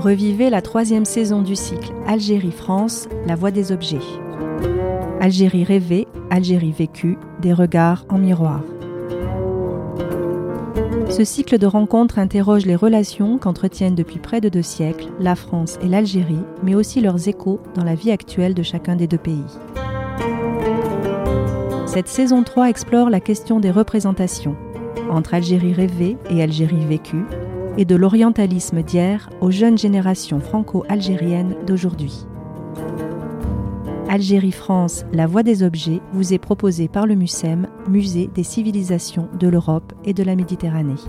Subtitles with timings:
[0.00, 4.00] revivez la troisième saison du cycle Algérie-France, la voie des objets.
[5.20, 8.62] Algérie rêvée, Algérie vécue, des regards en miroir.
[11.10, 15.78] Ce cycle de rencontres interroge les relations qu'entretiennent depuis près de deux siècles la France
[15.82, 19.44] et l'Algérie, mais aussi leurs échos dans la vie actuelle de chacun des deux pays.
[21.86, 24.56] Cette saison 3 explore la question des représentations,
[25.10, 27.24] entre Algérie rêvée et Algérie vécue,
[27.80, 32.26] et de l'orientalisme d'hier aux jeunes générations franco-algériennes d'aujourd'hui.
[34.06, 39.48] Algérie-France, la voie des objets vous est proposée par le MUSEM, Musée des civilisations de
[39.48, 41.00] l'Europe et de la Méditerranée.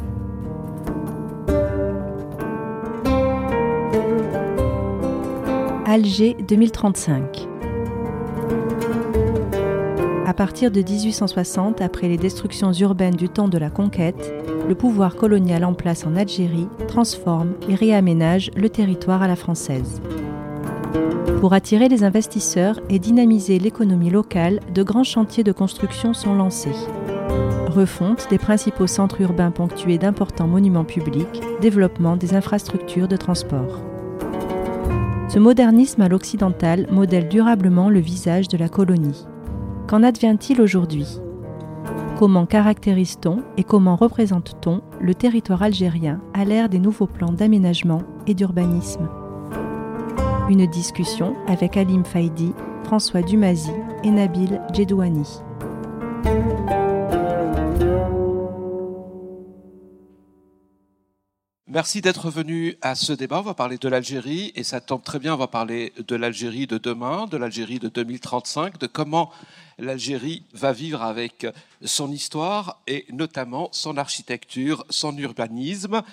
[5.86, 7.50] Alger 2035
[10.32, 14.34] à partir de 1860, après les destructions urbaines du temps de la conquête,
[14.72, 20.02] le pouvoir colonial en place en Algérie transforme et réaménage le territoire à la française.
[21.42, 26.88] Pour attirer les investisseurs et dynamiser l'économie locale, de grands chantiers de construction sont lancés.
[27.68, 33.82] Refonte des principaux centres urbains ponctués d'importants monuments publics, développement des infrastructures de transport.
[35.28, 39.26] Ce modernisme à l'occidental modèle durablement le visage de la colonie.
[39.90, 41.20] Qu'en advient-il aujourd'hui?
[42.22, 48.36] Comment caractérise-t-on et comment représente-t-on le territoire algérien à l'ère des nouveaux plans d'aménagement et
[48.36, 49.10] d'urbanisme?
[50.48, 53.72] Une discussion avec Alim Faidi, François Dumazy
[54.04, 55.42] et Nabil Djedouani.
[61.74, 63.40] Merci d'être venu à ce débat.
[63.40, 65.36] On va parler de l'Algérie et ça tombe très bien.
[65.36, 69.32] On va parler de l'Algérie de demain, de l'Algérie de 2035, de comment
[69.82, 71.48] l'Algérie va vivre avec
[71.84, 76.04] son histoire et notamment son architecture, son urbanisme.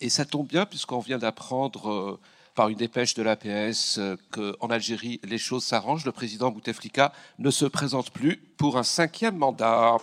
[0.00, 2.20] Et ça tombe bien puisqu'on vient d'apprendre euh,
[2.54, 6.04] par une dépêche de l'APS euh, qu'en Algérie, les choses s'arrangent.
[6.04, 9.96] Le président Bouteflika ne se présente plus pour un cinquième mandat.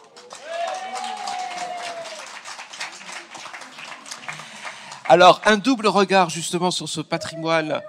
[5.08, 7.82] Alors, un double regard justement sur ce patrimoine,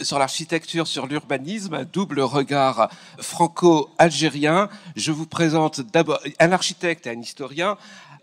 [0.00, 4.68] sur l'architecture, sur l'urbanisme, un double regard franco-algérien.
[4.96, 7.76] Je vous présente d'abord un architecte et un historien.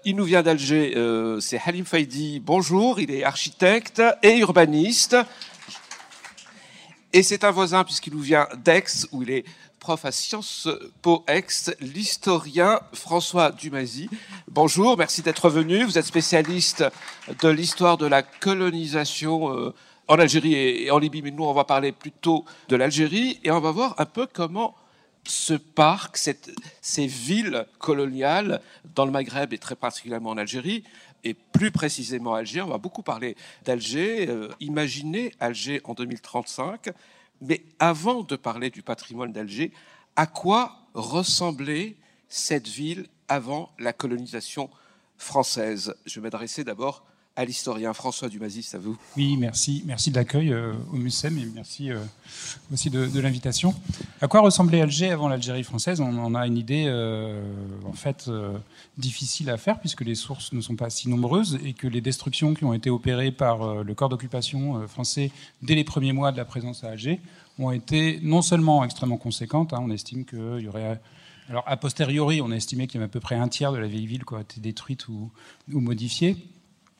[0.06, 2.40] Il nous vient d'Alger, euh, c'est Halim Faidi.
[2.40, 5.18] Bonjour, il est architecte et urbaniste.
[7.12, 9.46] Et c'est un voisin puisqu'il nous vient d'Aix, où il est
[9.80, 10.68] prof à Sciences
[11.02, 14.09] Po Ex, l'historien François Dumazy.
[14.50, 15.84] Bonjour, merci d'être venu.
[15.84, 16.84] Vous êtes spécialiste
[17.41, 19.74] de l'histoire de la colonisation euh,
[20.07, 23.59] en Algérie et en Libye, mais nous, on va parler plutôt de l'Algérie et on
[23.59, 24.75] va voir un peu comment
[25.27, 26.17] ce parc,
[26.81, 28.61] ces villes coloniales
[28.93, 30.83] dans le Maghreb et très particulièrement en Algérie,
[31.23, 36.89] et plus précisément Alger, on va beaucoup parler d'Alger, euh, imaginez Alger en 2035,
[37.41, 39.72] mais avant de parler du patrimoine d'Alger,
[40.16, 41.97] à quoi ressemblait
[42.29, 44.69] cette ville avant la colonisation
[45.17, 45.95] française?
[46.05, 47.03] Je vais m'adresser d'abord
[47.35, 48.97] à l'historien François Dumazy, à vous.
[49.18, 52.00] Oui, merci, merci de l'accueil euh, au MUSEM et merci euh,
[52.72, 53.75] aussi de, l'invitation.
[54.22, 56.00] À quoi ressemblait Alger avant l'Algérie française?
[56.00, 57.41] On en a une idée euh,
[57.85, 58.29] en fait
[58.97, 62.53] difficile à faire puisque les sources ne sont pas si nombreuses et que les destructions
[62.53, 65.31] qui ont été opérées par le corps d'occupation français
[65.62, 67.19] dès les premiers mois de la présence à Alger
[67.59, 71.00] ont été non seulement extrêmement conséquentes, hein, on estime qu'il y aurait
[71.47, 73.78] alors, a posteriori, on a estimé qu'il y avait à peu près un tiers de
[73.78, 75.29] la vieille ville qui a été détruite ou
[75.67, 76.38] modifiée.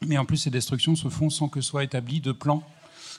[0.06, 2.64] Mais en plus, ces destructions se font sans que soit établi de plan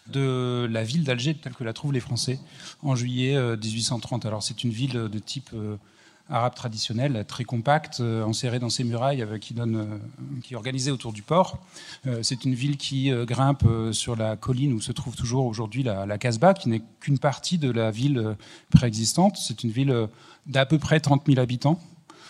[0.08, 2.38] de la ville d'Alger telle que la trouvent les Français
[2.82, 4.24] en juillet 1830.
[4.24, 5.76] Euh, Alors c'est une ville de type euh,
[6.28, 10.00] arabe traditionnel, très compacte, euh, enserrée dans ses murailles, qui, donne,
[10.42, 11.58] qui est organisée autour du port.
[12.22, 16.18] C'est une ville qui grimpe sur la colline où se trouve toujours aujourd'hui la, la
[16.18, 18.36] Casbah, qui n'est qu'une partie de la ville
[18.70, 19.36] préexistante.
[19.36, 20.08] C'est une ville
[20.46, 21.80] d'à peu près 30 000 habitants,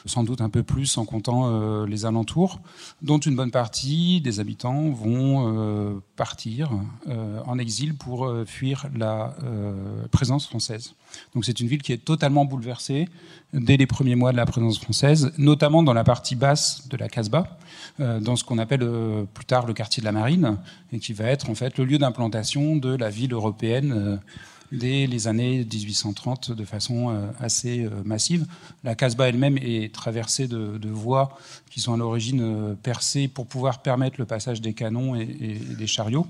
[0.06, 2.60] sans doute un peu plus en comptant euh, les alentours,
[3.02, 6.70] dont une bonne partie des habitants vont euh, partir
[7.08, 9.34] euh, en exil pour fuir la
[10.10, 10.94] présence française.
[11.34, 13.08] Donc c'est une ville qui est totalement bouleversée
[13.52, 17.08] dès les premiers mois de la présence française, notamment dans la partie basse de la
[17.08, 17.58] Casbah,
[17.98, 18.88] dans ce qu'on appelle
[19.34, 20.58] plus tard le quartier de la Marine,
[20.92, 24.20] et qui va être en fait le lieu d'implantation de la ville européenne
[24.72, 28.46] dès les années 1830 de façon euh, assez euh, massive.
[28.84, 31.36] La Casbah elle-même est traversée de, voies
[31.70, 35.86] qui sont à l'origine euh, percées pour pouvoir permettre le passage des canons et, des
[35.86, 36.26] chariots.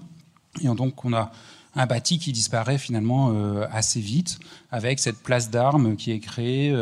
[0.62, 1.32] Et donc on a
[1.74, 3.34] un bâti qui disparaît finalement
[3.70, 4.38] assez vite,
[4.70, 6.72] avec cette place d'armes qui est créée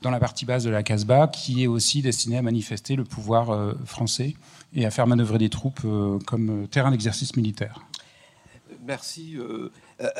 [0.00, 3.74] dans la partie basse de la Casbah, qui est aussi destinée à manifester le pouvoir
[3.84, 4.36] français
[4.76, 5.84] et à faire manœuvrer des troupes
[6.24, 7.80] comme terrain d'exercice militaire.
[8.82, 9.36] Merci.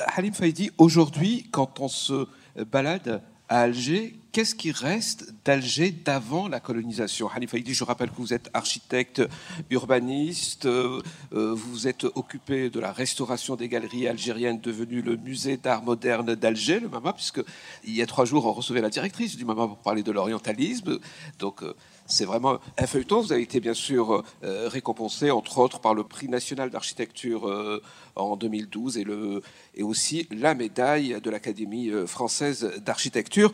[0.07, 2.27] Halim Faidi, aujourd'hui, quand on se
[2.71, 3.23] balade
[3.53, 7.29] à Alger, qu'est-ce qui reste d'Alger d'avant la colonisation?
[7.29, 9.23] Halifa Idi, je rappelle que vous êtes architecte,
[9.69, 11.03] urbaniste, euh,
[11.35, 16.35] euh, vous êtes occupé de la restauration des galeries algériennes devenues le musée d'art moderne
[16.35, 17.43] d'Alger, le MAMA, puisque
[17.85, 20.99] il y a trois jours, on recevait la directrice du MAMA pour parler de l'orientalisme.
[21.39, 21.75] Donc, euh,
[22.07, 23.21] c'est vraiment un feuilleton.
[23.21, 27.81] Vous avez été bien sûr récompensé, entre autres, par le prix national d'architecture
[28.17, 29.43] en 2012 et, le,
[29.75, 33.53] et aussi la médaille de l'Académie française d'architecture.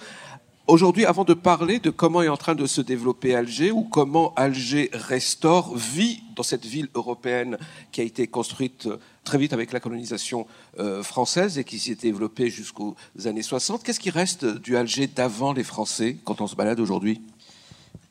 [0.69, 4.35] Aujourd'hui, avant de parler de comment est en train de se développer Alger ou comment
[4.35, 7.57] Alger restaure, vit dans cette ville européenne
[7.91, 8.87] qui a été construite
[9.25, 10.47] très vite avec la colonisation
[10.79, 15.55] euh, française et qui s'est développée jusqu'aux années 60, qu'est-ce qui reste du Alger d'avant
[15.55, 17.23] les Français quand on se balade aujourd'hui?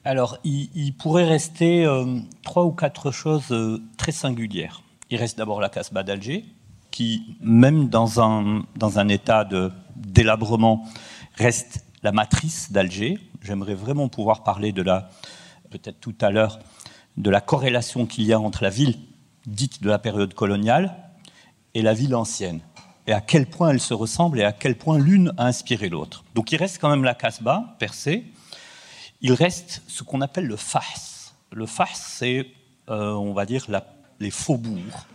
[0.07, 4.81] Alors, il, pourrait rester euh, trois ou quatre choses euh, très singulières.
[5.09, 6.45] Il reste d'abord la Casbah d'Alger,
[6.92, 10.86] qui, même dans un, état de délabrement,
[11.36, 13.19] reste la matrice d'Alger.
[13.42, 15.09] J'aimerais vraiment pouvoir parler de la,
[15.71, 16.57] peut-être tout à l'heure,
[17.18, 18.95] de la corrélation qu'il y a entre la ville
[19.45, 20.95] dite de la période coloniale
[21.74, 22.62] et la ville ancienne,
[23.07, 26.24] et à quel point elles se ressemblent et à quel point l'une a inspiré l'autre.
[26.33, 28.24] Donc il reste quand même la Casbah, percée.
[29.22, 31.34] Il reste ce qu'on appelle le Fahs.
[31.52, 32.48] Le Fahs, c'est,
[32.90, 33.66] euh, on va dire,
[34.19, 35.06] les faubourgs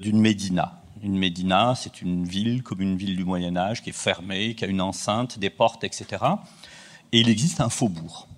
[0.00, 0.82] d'une médina.
[1.02, 4.64] Une médina, c'est une ville comme une ville du Moyen Âge qui est fermée, qui
[4.64, 6.24] a une enceinte, des portes, etc.
[7.12, 8.28] Et il existe un faubourg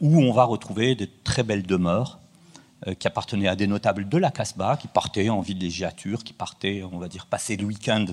[0.00, 2.18] où on va retrouver de très belles demeures
[2.88, 6.82] euh, qui appartenaient à des notables de la Casbah, qui partaient en villégiature, qui partaient,
[6.82, 8.06] on va dire, passer le week-end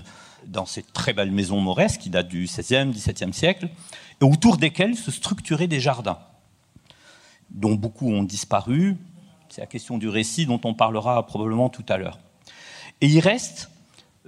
[0.46, 3.70] dans ces très belles maisons mauresques qui datent du XVIe, XVIIe siècle,
[4.26, 6.20] autour desquelles se structuraient des jardins,
[7.50, 8.98] dont beaucoup ont disparu.
[9.50, 12.20] C'est la question du récit dont on parlera probablement tout à l'heure.
[13.02, 13.70] Et il reste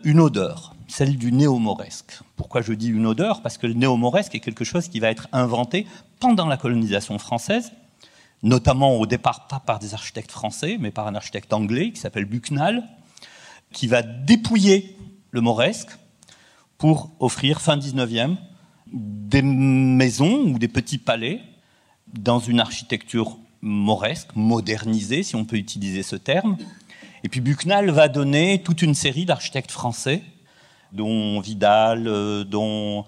[0.03, 2.19] une odeur, celle du néo-mauresque.
[2.35, 3.41] Pourquoi je dis une odeur?
[3.41, 5.85] Parce que le néo-mauresque est quelque chose qui va être inventé
[6.19, 7.71] pendant la colonisation française,
[8.43, 12.25] notamment au départ pas par des architectes français, mais par un architecte anglais qui s'appelle
[12.25, 12.83] Bucknall,
[13.71, 14.97] qui va dépouiller
[15.31, 15.91] le mauresque
[16.77, 18.37] pour offrir fin 19e
[18.91, 21.41] des maisons ou des petits palais
[22.13, 26.57] dans une architecture mauresque, modernisée, si on peut utiliser ce terme,
[27.23, 30.23] et puis Bucknall va donner toute une série d'architectes français,
[30.91, 33.05] dont Vidal, euh, dont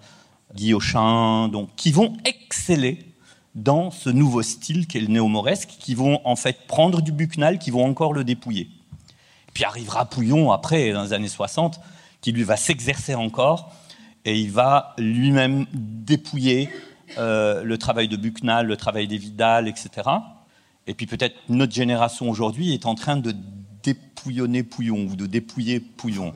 [0.55, 2.99] Guy Auchin, qui vont exceller
[3.55, 7.71] dans ce nouveau style qu'est le néo-mauresque, qui vont en fait prendre du Bucknall, qui
[7.71, 8.69] vont encore le dépouiller.
[9.53, 11.79] Puis arrivera Pouillon après, dans les années 60,
[12.21, 13.71] qui lui va s'exercer encore,
[14.25, 16.69] et il va lui-même dépouiller
[17.17, 20.09] euh, le travail de Bucknall, le travail des Vidal, etc.
[20.87, 23.33] Et puis peut-être notre génération aujourd'hui est en train de
[23.83, 26.33] dépouillonner Pouillon ou de dépouiller Pouillon.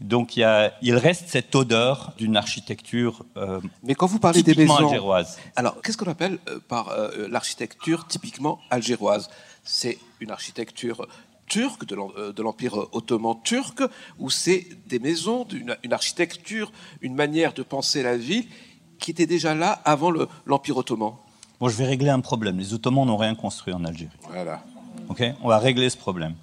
[0.00, 3.24] Donc il, y a, il reste cette odeur d'une architecture.
[3.36, 7.28] Euh, Mais quand vous parlez des maisons algéroises, alors qu'est-ce qu'on appelle euh, par euh,
[7.28, 9.28] l'architecture typiquement algéroise?
[9.62, 11.06] C'est une architecture
[11.50, 13.82] turque de l'empire ottoman turc
[14.18, 18.46] ou c'est des maisons, une, architecture, une manière de penser la ville
[18.98, 20.12] qui était déjà là avant
[20.46, 21.12] l'empire ottoman
[21.58, 22.56] Bon, je vais régler un problème.
[22.56, 24.16] Les Ottomans n'ont rien construit en Algérie.
[24.30, 24.62] Voilà.
[25.10, 26.34] Ok, on va régler ce problème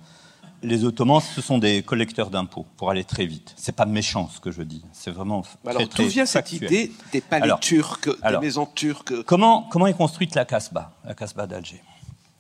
[0.64, 3.54] les Ottomans, ce sont des collecteurs d'impôts, pour aller très vite.
[3.58, 7.22] C'est pas méchant ce que je dis, c'est vraiment Alors, d'où vient cette idée des
[7.22, 9.24] palais turcs, des maisons turques?
[9.24, 11.82] Comment, comment est construite la Casbah, la Casbah d'Alger?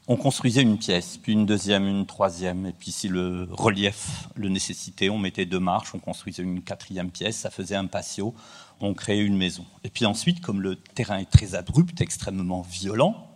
[0.09, 4.47] On construisait une pièce, puis une deuxième, une troisième, et puis si le relief le
[4.47, 8.33] nécessitait, on mettait deux marches, on construisait une quatrième pièce, ça faisait un patio,
[8.79, 9.65] on créait une maison.
[9.83, 13.27] Et puis ensuite, comme le terrain est très abrupt, extrêmement violent,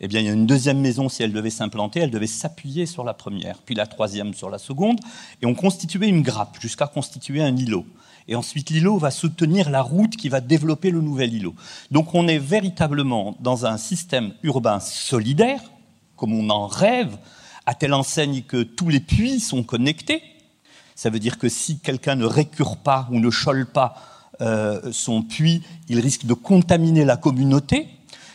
[0.00, 2.86] eh bien, il y a une deuxième maison, si elle devait s'implanter, elle devait s'appuyer
[2.86, 5.00] sur la première, puis la troisième sur la seconde,
[5.42, 7.86] et on constituait une grappe jusqu'à constituer un îlot.
[8.28, 11.54] Et ensuite, l'îlot va soutenir la route qui va développer le nouvel îlot.
[11.90, 15.60] Donc, on est véritablement dans un système urbain solidaire,
[16.16, 17.16] comme on en rêve,
[17.66, 20.22] à telle enseigne que tous les puits sont connectés.
[20.94, 23.96] Ça veut dire que si quelqu'un ne récure pas ou ne chole pas
[24.40, 27.88] euh, son puits, il risque de contaminer la communauté.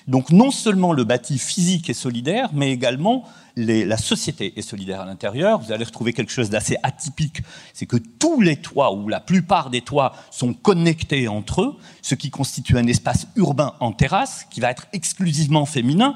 [0.07, 5.05] Donc non seulement le bâti physique est solidaire, mais également la société est solidaire à
[5.05, 5.59] l'intérieur.
[5.59, 7.43] Vous allez retrouver quelque chose d'assez atypique,
[7.74, 12.15] c'est que tous les toits, ou la plupart des toits, sont connectés entre eux, ce
[12.15, 16.15] qui constitue un espace urbain en terrasse, qui va être exclusivement féminin,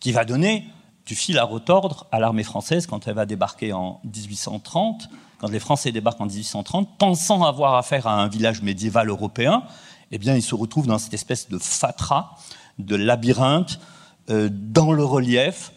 [0.00, 0.64] qui va donner
[1.06, 5.60] du fil à retordre à l'armée française quand elle va débarquer en 1830, quand les
[5.60, 9.62] Français débarquent en 1830, pensant avoir affaire à un village médiéval européen,
[10.10, 12.36] eh bien, ils se retrouvent dans cette espèce de fatras
[12.78, 13.80] de labyrinthe
[14.28, 15.72] euh, dans le relief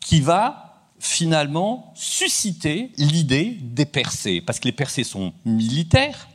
[0.00, 6.28] qui va finalement susciter l'idée des percées, parce que les percées sont militaires.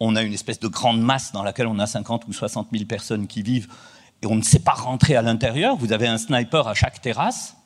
[0.00, 2.84] On a une espèce de grande masse dans laquelle on a 50 ou 60 000
[2.84, 3.68] personnes qui vivent
[4.24, 5.76] et on ne sait pas rentrer à l'intérieur.
[5.76, 7.56] Vous avez un sniper à chaque terrasse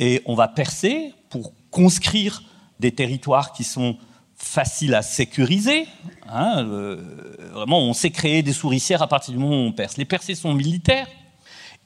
[0.00, 2.42] et on va percer pour conscrire
[2.80, 3.96] des territoires qui sont
[4.34, 5.86] faciles à sécuriser.
[6.28, 6.64] Hein,
[7.52, 9.96] vraiment, on sait créer des souricières à partir du moment où on perce.
[9.96, 11.06] Les percées sont militaires.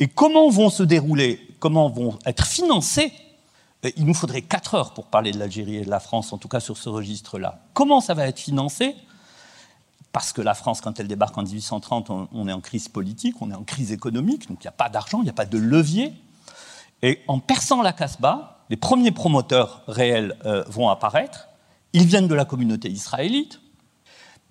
[0.01, 3.13] Et comment vont se dérouler, comment vont être financés
[3.85, 6.39] euh, Il nous faudrait quatre heures pour parler de l'Algérie et de la France, en
[6.39, 7.61] tout cas sur ce registre-là.
[7.75, 8.97] Comment ça va être financé?
[10.13, 13.51] Parce que la France, quand elle débarque en 1830, on est en crise politique, on
[13.51, 15.59] est en crise économique, donc il n'y a pas d'argent, il n'y a pas de
[15.59, 16.13] levier.
[17.03, 21.49] Et en perçant la Casbah, les premiers promoteurs réels euh, vont apparaître.
[21.93, 23.61] Ils viennent de la communauté israélite,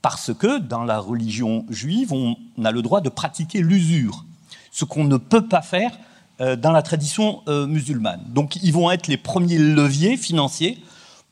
[0.02, 4.26] parce que dans la religion juive, on a le droit de pratiquer l'usure,
[4.72, 5.92] ce qu'on ne peut pas faire
[6.40, 8.24] euh, dans la tradition euh, musulmane.
[8.28, 10.84] Donc ils vont être les premiers leviers financiers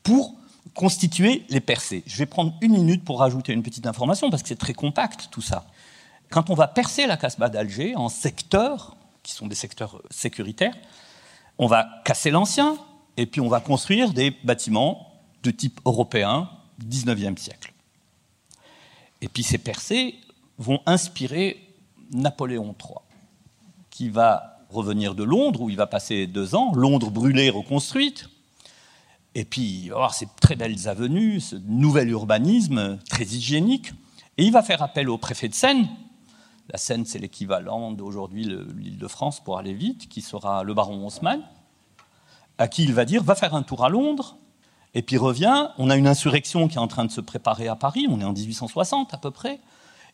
[0.02, 0.34] pour
[0.74, 2.02] constituer les percées.
[2.06, 5.28] Je vais prendre une minute pour rajouter une petite information, parce que c'est très compact
[5.30, 5.66] tout ça.
[6.30, 10.74] Quand on va percer la Casbah d'Alger en secteurs, qui sont des secteurs sécuritaires,
[11.58, 12.78] on va casser l'ancien
[13.16, 15.12] et puis on va construire des bâtiments
[15.42, 16.48] de type européen
[16.82, 17.72] 19e siècle.
[19.20, 20.14] Et puis ces percées
[20.58, 21.68] vont inspirer
[22.12, 22.96] Napoléon III,
[23.90, 28.28] qui va revenir de Londres, où il va passer deux ans, Londres brûlée, reconstruite,
[29.34, 33.92] et puis il va avoir ces très belles avenues, ce nouvel urbanisme très hygiénique,
[34.38, 35.88] et il va faire appel au préfet de Seine.
[36.68, 41.06] La Seine, c'est l'équivalent d'aujourd'hui l'île de France pour aller vite, qui sera le baron
[41.06, 41.42] Haussmann,
[42.58, 44.36] à qui il va dire va faire un tour à Londres,
[44.94, 45.68] et puis revient.
[45.78, 48.24] On a une insurrection qui est en train de se préparer à Paris, on est
[48.24, 49.60] en 1860 à peu près,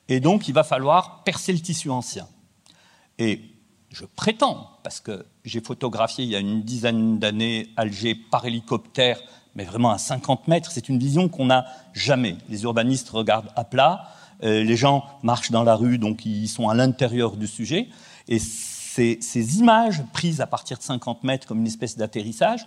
[0.08, 2.28] et donc il va falloir percer le tissu ancien.
[3.18, 3.55] Et
[3.96, 9.18] je prétends, parce que j'ai photographié il y a une dizaine d'années Alger par hélicoptère,
[9.54, 12.36] mais vraiment à 50 mètres, c'est une vision qu'on n'a jamais.
[12.50, 14.10] Les urbanistes regardent à plat,
[14.42, 17.88] euh, les gens marchent dans la rue, donc ils sont à l'intérieur du sujet,
[18.28, 22.66] et ces, images prises à partir de 50 mètres comme une espèce d'atterrissage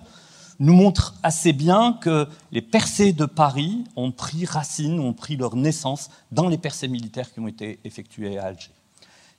[0.59, 5.55] nous montrent assez bien que les percées de Paris ont pris racine, ont pris leur
[5.55, 8.71] naissance dans les percées militaires qui ont été effectuées à Alger.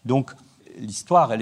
[0.05, 0.33] Donc
[0.77, 1.33] l'histoire,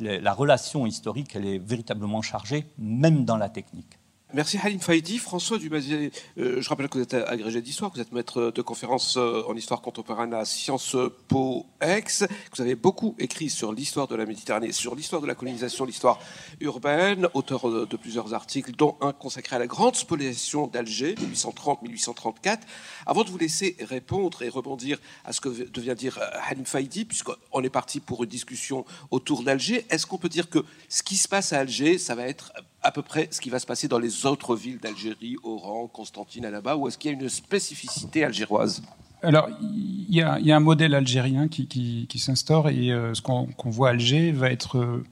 [0.00, 3.95] la relation historique, elle est véritablement chargée, même dans la technique.
[4.36, 5.16] Merci Halim Faïdi.
[5.16, 9.16] François Dumazier, euh, je rappelle que vous êtes agrégé d'histoire, vous êtes maître de conférences
[9.16, 10.94] euh, en histoire contemporaine à Sciences
[11.26, 12.22] Po Ex,
[12.54, 16.18] vous avez beaucoup écrit sur l'histoire de la Méditerranée, sur l'histoire de la colonisation, l'histoire
[16.60, 22.58] urbaine, auteur euh, de plusieurs articles, dont un consacré à la grande spoliation d'Alger, 1830-1834.
[23.06, 27.62] Avant de vous laisser répondre et rebondir à ce que devient dire Halim Faïdi, puisqu'on
[27.62, 31.26] est parti pour une discussion autour d'Alger, est-ce qu'on peut dire que ce qui se
[31.26, 32.52] passe à Alger, ça va être
[32.86, 36.44] à peu près ce qui va se passer dans les autres villes d'Algérie, Oran, Constantine,
[36.44, 38.80] Annaba, ou est-ce qu'il y a une spécificité algéroise?
[39.22, 43.90] Alors, il y, a un modèle algérien qui, s'instaure et euh, ce qu'on voit à
[43.92, 45.04] Alger va être euh,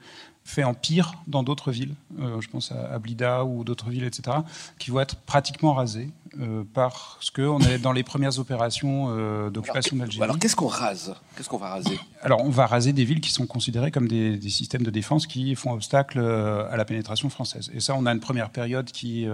[0.45, 1.95] fait en pire dans d'autres villes.
[2.21, 4.39] Euh, je pense à, Blida ou d'autres villes, etc.,
[4.79, 9.97] qui vont être pratiquement rasées euh, parce qu'on est dans les premières opérations euh, d'occupation
[9.97, 10.23] d'Algérie.
[10.23, 11.15] Alors qu'est-ce qu'on rase?
[11.37, 11.99] Qu'est-ce qu'on va raser?
[12.23, 15.55] Alors on va raser des villes qui sont considérées comme des, systèmes de défense qui
[15.55, 17.71] font obstacle à la pénétration française.
[17.75, 19.27] Et ça, on a une première période qui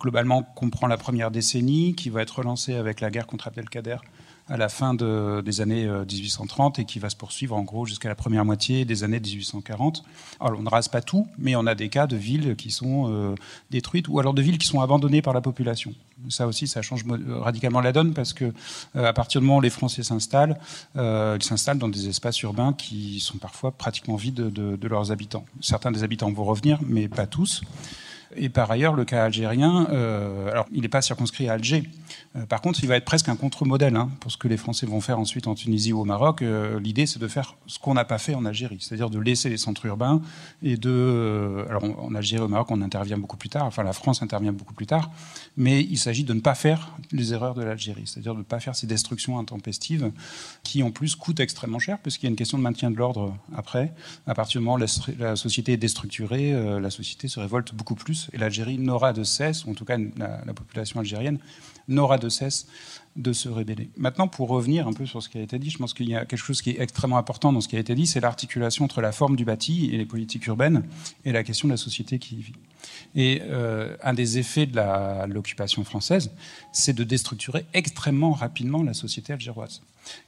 [0.00, 3.96] globalement comprend la première décennie, qui va être relancée avec la guerre contre Abdelkader
[4.48, 8.08] à la fin des années 1830 euh, et qui va se poursuivre en gros jusqu'à
[8.08, 10.04] la première moitié des années 1840.
[10.40, 13.10] Alors on ne rase pas tout, mais on a des cas de villes qui sont
[13.10, 13.34] euh,
[13.70, 15.94] détruites ou alors de villes qui sont abandonnées par la population.
[16.28, 18.52] Ça aussi, ça change radicalement la donne parce que
[18.96, 20.58] euh, à partir du moment où les Français s'installent,
[20.94, 25.44] ils s'installent dans des espaces urbains qui sont parfois pratiquement vides de, de leurs habitants.
[25.60, 27.62] Certains des habitants vont revenir, mais pas tous.
[28.36, 31.84] Et par ailleurs, le cas algérien, euh, alors il n'est pas circonscrit à Alger.
[32.36, 34.86] Euh, par contre, il va être presque un contre-modèle hein, pour ce que les Français
[34.86, 36.42] vont faire ensuite en Tunisie ou au Maroc.
[36.42, 39.48] Euh, l'idée, c'est de faire ce qu'on n'a pas fait en Algérie, c'est-à-dire de laisser
[39.48, 40.20] les centres urbains
[40.62, 41.64] et de.
[41.68, 43.66] alors en Algérie au Maroc, on intervient beaucoup plus tard.
[43.66, 45.10] Enfin, la France intervient beaucoup plus tard,
[45.56, 48.60] mais il s'agit de ne pas faire les erreurs de l'Algérie, c'est-à-dire de ne pas
[48.60, 50.10] faire ces destructions intempestives
[50.62, 53.36] qui, en plus, coûtent extrêmement cher, puisqu'il y a une question de maintien de l'ordre
[53.56, 53.92] après.
[54.26, 54.86] À partir du moment où
[55.18, 59.64] la société est déstructurée, la société se révolte beaucoup plus et l'Algérie n'aura de cesse,
[59.64, 61.38] ou en tout cas la, population algérienne
[61.88, 62.66] n'aura de cesse
[63.16, 63.90] de se rébeller.
[63.96, 66.16] Maintenant, pour revenir un peu sur ce qui a été dit, je pense qu'il y
[66.16, 68.84] a quelque chose qui est extrêmement important dans ce qui a été dit, c'est l'articulation
[68.84, 70.84] entre la forme du bâti et les politiques urbaines
[71.24, 72.54] et la question de la société qui y vit.
[73.14, 76.32] Et euh, un des effets de l'occupation française,
[76.72, 79.82] c'est de déstructurer extrêmement rapidement la société algéroise,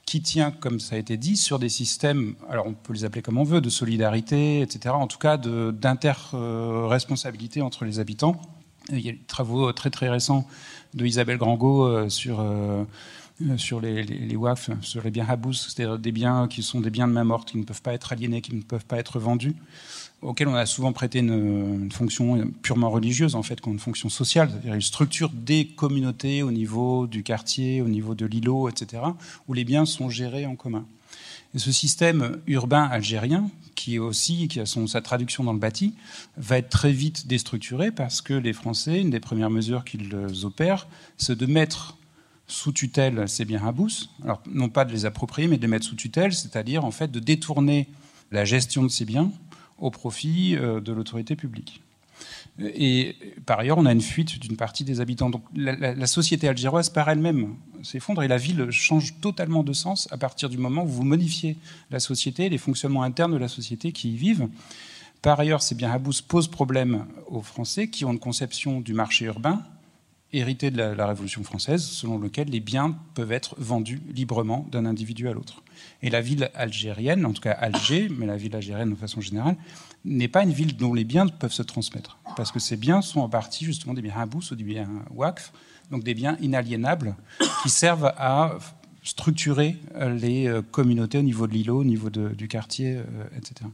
[0.05, 3.21] qui tient, comme ça a été dit, sur des systèmes, alors on peut les appeler
[3.21, 8.41] comme on veut, de solidarité, etc., en tout cas d'inter-responsabilité entre les habitants.
[8.89, 10.47] Il y a des travaux très très récents
[10.93, 12.85] de Isabelle Grangot euh, sur euh,
[13.57, 17.07] sur les, les, WAF, sur les biens habous, c'est-à-dire des biens qui sont des biens
[17.07, 19.53] de main morte, qui ne peuvent pas être aliénés, qui ne peuvent pas être vendus
[20.21, 24.49] auquel on a souvent prêté une, fonction purement religieuse, en fait, comme une fonction sociale,
[24.49, 29.03] c'est-à-dire une structure des communautés au niveau du quartier, au niveau de l'îlot, etc.,
[29.47, 30.85] où les biens sont gérés en commun.
[31.55, 35.93] Et ce système urbain algérien, qui est aussi, qui a sa traduction dans le bâti,
[36.35, 40.87] va être très vite déstructuré parce que les Français, une des premières mesures qu'ils opèrent,
[41.17, 41.95] c'est de mettre
[42.47, 45.85] sous tutelle ces biens habous, alors non pas de les approprier, mais de les mettre
[45.85, 47.87] sous tutelle, c'est-à-dire en fait de détourner
[48.31, 49.31] la gestion de ces biens
[49.79, 51.81] au profit euh, de l'autorité publique.
[52.59, 53.15] Et
[53.45, 55.29] par ailleurs, on a une fuite d'une partie des habitants.
[55.29, 60.17] Donc la, société algéroise par elle-même s'effondre et la ville change totalement de sens à
[60.17, 61.55] partir du moment où vous modifiez
[61.91, 64.47] la société, les fonctionnements internes de la société qui y vivent.
[65.21, 69.25] Par ailleurs, ces biens Habous posent problème aux Français qui ont une conception du marché
[69.25, 69.61] urbain
[70.33, 75.27] hérité de la, Révolution française, selon lequel les biens peuvent être vendus librement d'un individu
[75.27, 75.63] à l'autre.
[76.01, 79.55] Et la ville algérienne, en tout cas Alger, mais la ville algérienne de façon générale,
[80.05, 82.17] n'est pas une ville dont les biens peuvent se transmettre.
[82.35, 85.51] Parce que ces biens sont en partie justement des biens habous ou des biens waqf,
[85.91, 87.15] donc des biens inaliénables
[87.63, 88.57] qui servent à
[89.07, 93.03] structurer euh, les euh, communautés au niveau de l'îlot, au niveau du quartier, euh,
[93.37, 93.69] etc.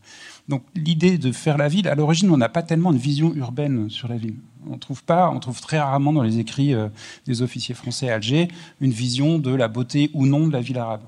[0.48, 3.90] Donc l'idée de faire la ville, à l'origine, on n'a pas tellement une vision urbaine
[3.90, 4.36] sur la ville.
[4.70, 6.74] On trouve pas, on trouve très rarement dans les écrits
[7.26, 8.48] des officiers français à Alger
[8.80, 11.02] une vision de la beauté ou non de la ville arabe.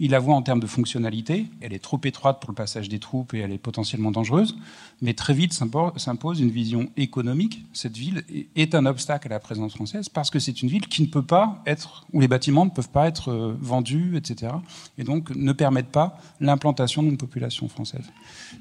[0.00, 1.46] Il la voit en termes de fonctionnalité.
[1.60, 4.56] Elle est trop étroite pour le passage des troupes et elle est potentiellement dangereuse.
[5.02, 7.64] Mais très vite s'impose une vision économique.
[7.72, 8.24] Cette ville
[8.54, 11.24] est un obstacle à la présence française parce que c'est une ville qui ne peut
[11.24, 14.52] pas être, où les bâtiments ne peuvent pas être euh, vendus, etc.
[14.98, 18.04] Et donc ne permettent pas l'implantation d'une population française.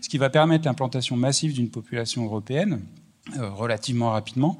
[0.02, 2.82] Ce qui va permettre l'implantation massive d'une population européenne
[3.38, 4.58] euh, relativement rapidement,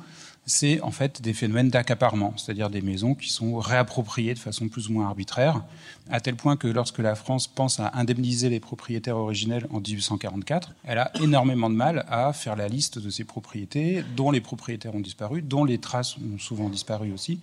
[0.48, 4.88] c'est en fait des phénomènes d'accaparement, c'est-à-dire des maisons qui sont réappropriées de façon plus
[4.88, 5.62] ou moins arbitraire,
[6.10, 10.74] à tel point que lorsque la France pense à indemniser les propriétaires originels en 1844,
[10.86, 14.96] elle a énormément de mal à faire la liste de ces propriétés, dont les propriétaires
[14.96, 17.42] ont disparu, dont les traces ont souvent disparu aussi.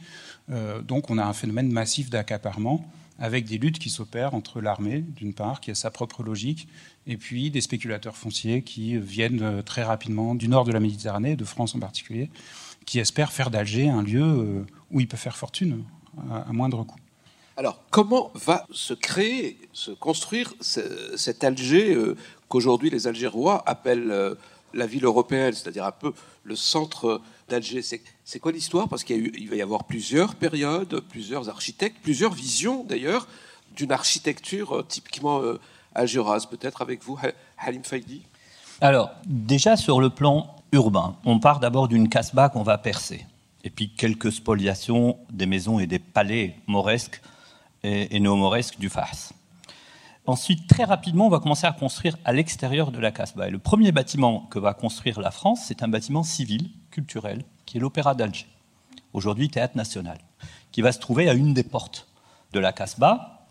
[0.51, 5.05] Euh, donc on a un phénomène massif d'accaparement avec des luttes qui s'opèrent entre l'armée,
[5.14, 6.69] d'une part, qui a sa propre logique,
[7.07, 11.37] et puis des spéculateurs fonciers qui viennent euh, très rapidement du nord de la Méditerranée,
[11.37, 12.31] de France en particulier,
[12.87, 15.85] qui espère faire d'Alger un lieu euh, où il peut faire fortune
[16.31, 16.99] à, moindre coût.
[17.57, 22.16] Alors, comment va se créer, se construire cet Alger euh,
[22.49, 24.35] qu'aujourd'hui les Algérois appellent euh,
[24.73, 27.81] la ville européenne, c'est-à-dire un peu le centre d'Alger?
[28.25, 28.88] C'est quoi l'histoire?
[28.88, 33.29] Parce qu'il va y avoir plusieurs périodes, plusieurs architectes, plusieurs visions d'ailleurs
[33.77, 35.42] d'une architecture typiquement
[35.94, 36.47] algéroise.
[36.47, 37.18] Peut-être avec vous,
[37.59, 38.23] Halim Faidi
[38.81, 43.27] Alors, déjà sur le plan On part d'abord d'une casbah qu'on va percer,
[43.63, 47.21] et puis quelques spoliations des maisons et des palais mauresques
[47.83, 49.33] et, néo-mauresques du Fars.
[50.27, 53.49] Ensuite, très rapidement, on va commencer à construire à l'extérieur de la casbah.
[53.49, 57.77] Et le premier bâtiment que va construire la France, c'est un bâtiment civil, culturel, qui
[57.77, 58.47] est l'Opéra d'Alger,
[59.13, 60.19] aujourd'hui théâtre national,
[60.73, 62.09] qui va se trouver à une des portes
[62.53, 63.47] de la casbah,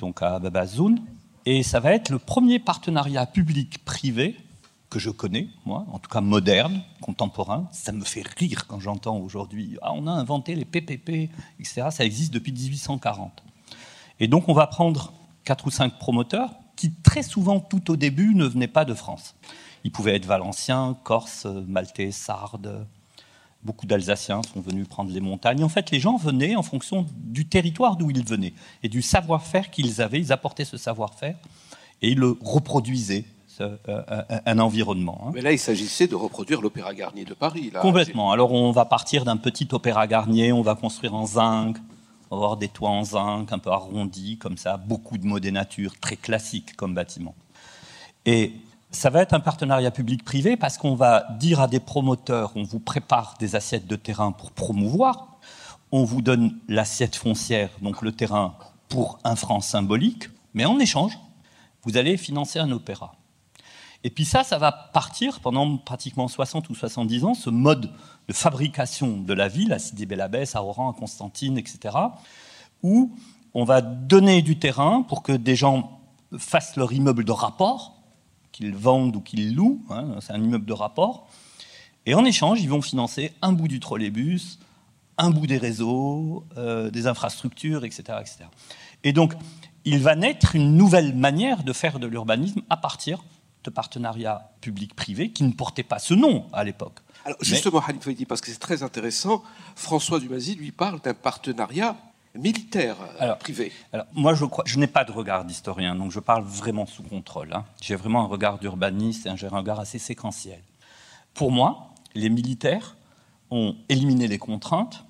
[0.00, 1.00] donc à Babazoun.
[1.46, 4.36] Et ça va être le premier partenariat public-privé
[4.90, 7.68] que je connais, moi, en tout cas moderne, contemporain.
[7.72, 11.88] Ça me fait rire quand j'entends aujourd'hui ah, on a inventé les PPP, etc.
[11.90, 13.42] Ça existe depuis 1840.
[14.20, 15.12] Et donc on va prendre
[15.44, 19.34] quatre ou cinq promoteurs qui très souvent, tout au début, ne venaient pas de France.
[19.84, 22.86] Ils pouvaient être valenciens, corses, maltais, sardes.
[23.64, 25.64] Beaucoup d'Alsaciens sont venus prendre les montagnes.
[25.64, 29.70] En fait, les gens venaient en fonction du territoire d'où ils venaient et du savoir-faire
[29.70, 30.20] qu'ils avaient.
[30.20, 31.36] Ils apportaient ce savoir-faire
[32.00, 33.24] et ils le reproduisaient
[33.60, 35.20] euh, euh, un environnement.
[35.26, 35.30] Hein.
[35.34, 37.72] Mais là, il s'agissait de reproduire l'Opéra Garnier de Paris.
[37.80, 38.32] Complètement.
[38.32, 41.76] Alors, on va partir d'un petit Opéra Garnier, on va construire en zinc,
[42.30, 45.40] on va avoir des toits en zinc, un peu arrondis, comme ça, beaucoup de mots
[45.40, 47.34] des natures, très classique comme bâtiment.
[48.26, 48.52] Et
[48.90, 52.80] ça va être un partenariat public-privé parce qu'on va dire à des promoteurs, on vous
[52.80, 55.38] prépare des assiettes de terrain pour promouvoir,
[55.92, 58.54] on vous donne l'assiette foncière, donc le terrain,
[58.88, 61.18] pour un franc symbolique, mais en échange,
[61.82, 63.14] vous allez financer un opéra.
[64.04, 67.90] Et puis ça, ça va partir pendant pratiquement 60 ou 70 ans, ce mode
[68.28, 71.96] de fabrication de la ville, à Sidi Bel à Oran, à Constantine, etc.,
[72.82, 73.12] où
[73.54, 76.00] on va donner du terrain pour que des gens
[76.36, 77.96] fassent leur immeuble de rapport,
[78.52, 81.26] qu'ils vendent ou qu'ils louent, hein, c'est un immeuble de rapport,
[82.06, 84.58] Et en échange, ils vont financer un bout du trolleybus,
[85.18, 88.44] un bout des réseaux, euh, des infrastructures, etc., etc.
[89.04, 89.34] Et donc,
[89.84, 93.24] il va naître une nouvelle manière de faire de l'urbanisme à partir
[93.68, 96.98] de partenariats publics-privés qui ne portaient pas ce nom à l'époque.
[97.24, 99.42] Alors justement, Faïdi, parce que c'est très intéressant,
[99.76, 101.96] François Dumazy lui parle d'un partenariat
[102.34, 103.72] militaire euh, privé.
[103.92, 107.02] Alors, moi, je, crois, je n'ai pas de regard d'historien, donc je parle vraiment sous
[107.02, 107.52] contrôle.
[107.52, 107.64] Hein.
[107.82, 110.62] J'ai vraiment un regard d'urbaniste et un regard assez séquentiel.
[111.34, 112.96] Pour moi, les militaires
[113.50, 115.04] ont éliminé les contraintes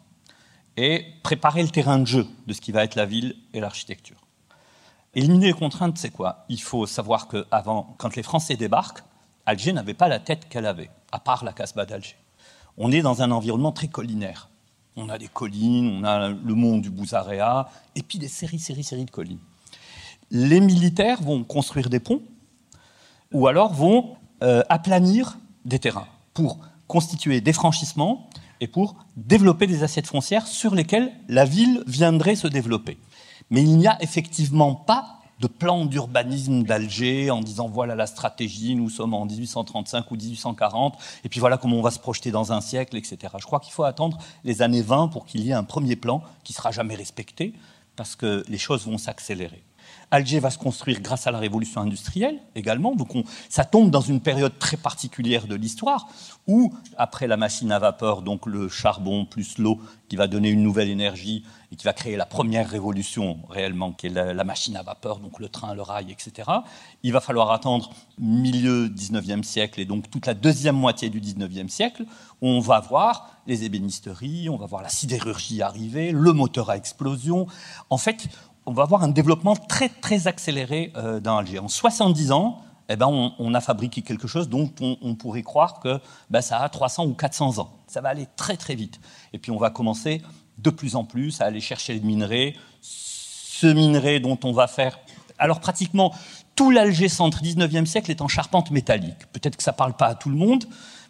[0.76, 4.27] et préparé le terrain de jeu de ce qui va être la ville et l'architecture.
[5.14, 6.44] Éliminer les contraintes, c'est quoi?
[6.48, 9.02] Il faut savoir que avant, quand les Français débarquent,
[9.46, 12.16] Alger n'avait pas la tête qu'elle avait, à part la Casbah d'Alger.
[12.76, 14.50] On est dans un environnement très collinaire.
[14.96, 18.84] On a des collines, on a le mont du Bouzarea, et puis des séries, séries,
[18.84, 19.38] séries de collines.
[20.30, 22.20] Les militaires vont construire des ponts,
[23.32, 28.28] ou alors vont euh, aplanir des terrains pour constituer des franchissements
[28.60, 32.98] et pour développer des assiettes foncières sur lesquelles la ville viendrait se développer.
[33.50, 38.74] Mais il n'y a effectivement pas de plan d'urbanisme d'Alger en disant voilà la stratégie,
[38.74, 42.52] nous sommes en 1835 ou 1840, et puis voilà comment on va se projeter dans
[42.52, 43.32] un siècle, etc.
[43.38, 46.22] Je crois qu'il faut attendre les années 20 pour qu'il y ait un premier plan
[46.42, 47.54] qui sera jamais respecté,
[47.94, 49.62] parce que les choses vont s'accélérer.
[50.10, 52.94] Alger va se construire grâce à la révolution industrielle également.
[52.94, 53.12] Donc
[53.48, 56.08] ça tombe dans une période très particulière de l'histoire
[56.46, 60.62] où, après la machine à vapeur, donc le charbon plus l'eau qui va donner une
[60.62, 64.82] nouvelle énergie et qui va créer la première révolution réellement, qui est la, machine à
[64.82, 66.50] vapeur, donc le train, le rail, etc.
[67.02, 71.68] Il va falloir attendre milieu 19e siècle et donc toute la deuxième moitié du 19e
[71.68, 72.04] siècle
[72.40, 76.76] où on va voir les ébénisteries, on va voir la sidérurgie arriver, le moteur à
[76.76, 77.46] explosion.
[77.90, 78.28] En fait,
[78.68, 81.58] on va avoir un développement très très accéléré euh, dans Alger.
[81.58, 85.98] En 70 ans, eh ben, on, a fabriqué quelque chose dont on, pourrait croire que
[86.30, 87.70] ben, ça a 300 ou 400 ans.
[87.86, 89.00] Ça va aller très très vite.
[89.32, 90.22] Et puis on va commencer
[90.58, 92.54] de plus en plus à aller chercher les minerais.
[92.82, 94.98] Ce minerai dont on va faire...
[95.38, 96.14] Alors pratiquement
[96.54, 99.26] tout l'Alger centre 19e siècle est en charpente métallique.
[99.32, 100.64] Peut-être que ça ne parle pas à tout le monde,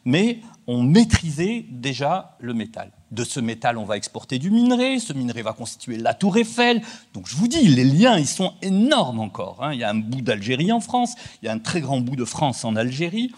[0.05, 2.93] mais on maîtrisait déjà le métal.
[3.11, 4.99] De ce métal, on va exporter du minerai.
[4.99, 6.83] Ce minerai va constituer la tour Eiffel.
[7.15, 9.65] Donc je vous dis, les liens, ils sont énormes encore.
[9.65, 9.73] Hein.
[9.73, 12.17] Il y a un bout d'Algérie en France, il y a un très grand bout
[12.17, 13.33] de France en Algérie.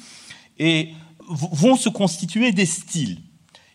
[0.59, 0.93] Et
[1.29, 3.21] vont se constituer des styles.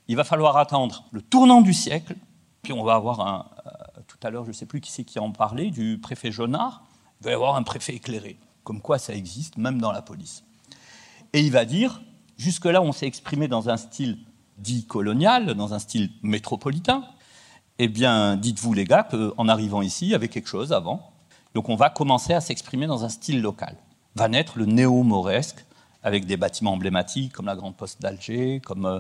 [0.09, 2.17] Il va falloir attendre le tournant du siècle.
[2.61, 3.49] Puis on va avoir un...
[3.65, 6.29] Euh, tout à l'heure, je ne sais plus qui c'est qui en parlait, du préfet
[6.29, 6.83] Jonard.
[7.21, 8.37] Il va y avoir un préfet éclairé.
[8.65, 10.43] Comme quoi ça existe, même dans la police.
[11.31, 12.01] Et il va dire,
[12.37, 14.17] jusque-là, on s'est exprimé dans un style
[14.57, 17.03] dit colonial, dans un style métropolitain,
[17.77, 21.11] eh bien, dites-vous les gars qu'en arrivant ici, il y avait quelque chose avant.
[21.53, 23.75] Donc on va commencer à s'exprimer dans un style local.
[24.15, 25.65] Va naître le néo-mauresque,
[26.03, 28.99] avec des bâtiments emblématiques comme la Grande Poste d'Alger, comme euh,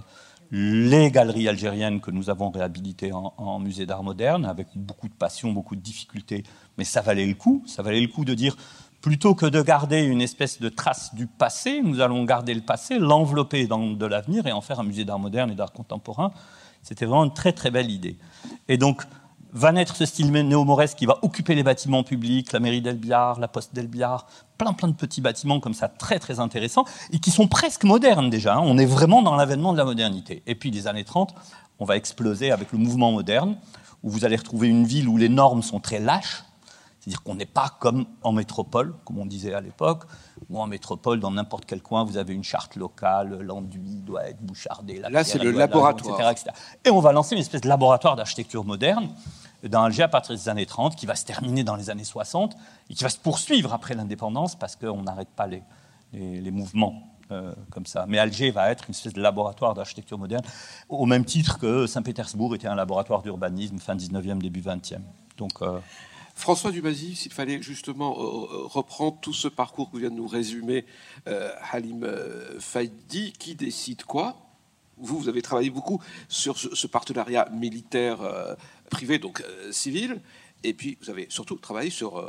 [0.51, 5.13] les galeries algériennes que nous avons réhabilitées en, en musée d'art moderne, avec beaucoup de
[5.13, 6.43] passion, beaucoup de difficultés.
[6.77, 7.63] Mais ça valait le coup.
[7.67, 8.57] Ça valait le coup de dire
[9.05, 12.97] plutôt que de garder une espèce de trace du passé, nous allons garder le passé,
[12.97, 16.31] l'envelopper dans de l'avenir et en faire un musée d'art moderne et d'art contemporain.
[16.81, 18.17] C'était vraiment une très très belle idée.
[18.67, 19.03] Et donc
[19.53, 23.47] va naître ce style néo-mauresque qui va occuper les bâtiments publics, la mairie d'Elbiard, la
[23.47, 24.25] poste d'Elbiard,
[24.57, 28.31] plein plein de petits bâtiments comme ça très très intéressants et qui sont presque modernes
[28.31, 28.55] déjà.
[28.55, 28.63] Hein.
[28.63, 30.41] On est vraiment dans l'avènement de la modernité.
[30.47, 31.35] Et puis les années 30,
[31.77, 33.55] on va exploser avec le mouvement moderne
[34.01, 36.43] où vous allez retrouver une ville où les normes sont très lâches
[37.05, 40.05] c'est-à-dire qu'on n'est pas comme en métropole, comme on disait à l'époque,
[40.49, 44.41] ou en métropole, dans n'importe quel coin, vous avez une charte locale, l'enduit doit être
[44.41, 44.97] bouchardé.
[44.97, 46.31] Là, c'est le laboratoire.
[46.31, 46.49] etc.,
[46.83, 49.09] Et on va lancer une espèce de laboratoire d'architecture moderne
[49.61, 52.55] dans Alger à partir des années 30, qui va se terminer dans les années 60
[52.89, 55.61] et qui va se poursuivre après l'indépendance parce qu'on n'arrête pas les,
[56.11, 57.03] les, mouvements.
[57.31, 58.05] Euh, comme ça.
[58.07, 60.43] Mais Alger va être une espèce de laboratoire d'architecture moderne,
[60.89, 65.01] au même titre que Saint-Pétersbourg était un laboratoire d'urbanisme fin 19e, début 20e.
[65.37, 65.79] Donc, euh,
[66.35, 70.27] François Dumazy, s'il fallait justement euh, euh, reprendre tout ce parcours que vient de nous
[70.27, 70.85] résumer
[71.27, 72.05] euh, Halim
[72.59, 74.37] Faidi, qui décide quoi?
[74.97, 78.19] Vous, vous avez travaillé beaucoup sur ce, partenariat militaire
[78.89, 80.21] privé, donc civil,
[80.63, 82.23] et puis vous avez surtout travaillé sur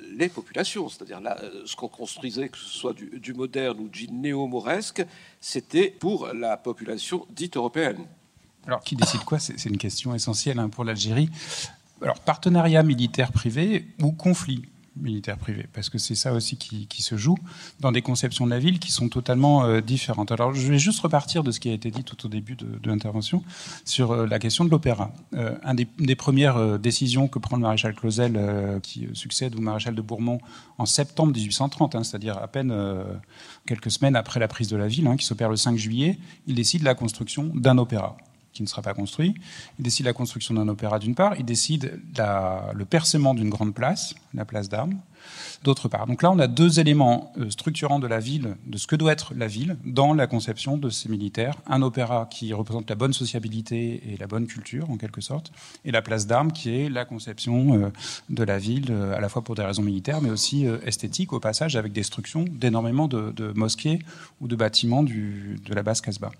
[0.00, 5.06] les populations, c'est-à-dire là, ce qu'on construisait, que ce soit du, moderne ou du néo-mauresque,
[5.40, 8.04] c'était pour la population dite européenne.
[8.66, 9.38] Alors, qui décide quoi?
[9.38, 11.30] C'est une question essentielle hein, pour l'Algérie.
[12.02, 14.62] Alors, partenariat militaire privé ou conflit
[14.96, 17.38] militaire privé, parce que c'est ça aussi qui, se joue
[17.80, 20.32] dans des conceptions de la ville qui sont totalement euh, différentes.
[20.32, 22.66] Alors je vais juste repartir de ce qui a été dit tout au début de,
[22.84, 23.42] l'intervention
[23.84, 25.12] sur euh, la question de l'opéra.
[25.34, 28.38] Euh, un des, des, premières décisions que prend le maréchal Clausel,
[28.82, 30.40] qui succède au maréchal de Bourmont
[30.76, 32.74] en septembre 1830, hein, c'est-à-dire à peine
[33.66, 36.54] quelques semaines après la prise de la ville, hein, qui s'opère le 5 juillet, il
[36.56, 38.16] décide la construction d'un opéra
[38.52, 39.34] qui ne sera pas construit.
[39.78, 44.14] Il décide la construction d'un opéra d'une part, il décide le percement d'une grande place,
[44.34, 45.00] la place d'armes,
[45.64, 46.06] d'autre part.
[46.06, 49.12] Donc là, on a deux éléments euh, structurants de la ville, de ce que doit
[49.12, 51.56] être la ville, dans la conception de ces militaires.
[51.66, 55.52] Un opéra qui représente la bonne sociabilité et la bonne culture, en quelque sorte,
[55.84, 57.90] et la place d'armes qui est la conception euh,
[58.30, 61.40] de la ville, euh, à la fois pour des raisons militaires, mais aussi esthétiques, au
[61.40, 64.00] passage, avec destruction d'énormément de, mosquées
[64.40, 66.30] ou de bâtiments de la base Casbah.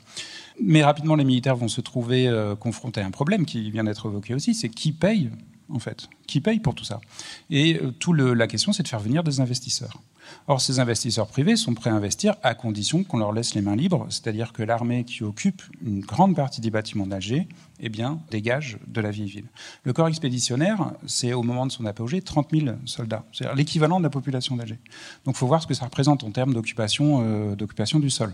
[0.62, 4.34] Mais rapidement, les militaires vont se trouver confrontés à un problème qui vient d'être évoqué
[4.34, 5.30] aussi, c'est qui paye
[5.72, 6.08] en fait?
[6.26, 7.00] Qui paye pour tout ça?
[7.48, 10.02] Et euh, la question, c'est de faire venir des investisseurs.
[10.46, 13.74] Or, ces investisseurs privés sont prêts à investir à condition qu'on leur laisse les mains
[13.74, 17.48] libres, c'est-à-dire que l'armée qui occupe une grande partie des bâtiments d'Alger,
[17.80, 19.46] eh bien, dégage de la vieille ville.
[19.82, 24.04] Le corps expéditionnaire, c'est au moment de son apogée 30 000 soldats, c'est-à-dire l'équivalent de
[24.04, 24.78] la population d'Alger.
[25.24, 28.32] Donc, il faut voir ce que ça représente en termes d'occupation, euh, d'occupation du sol.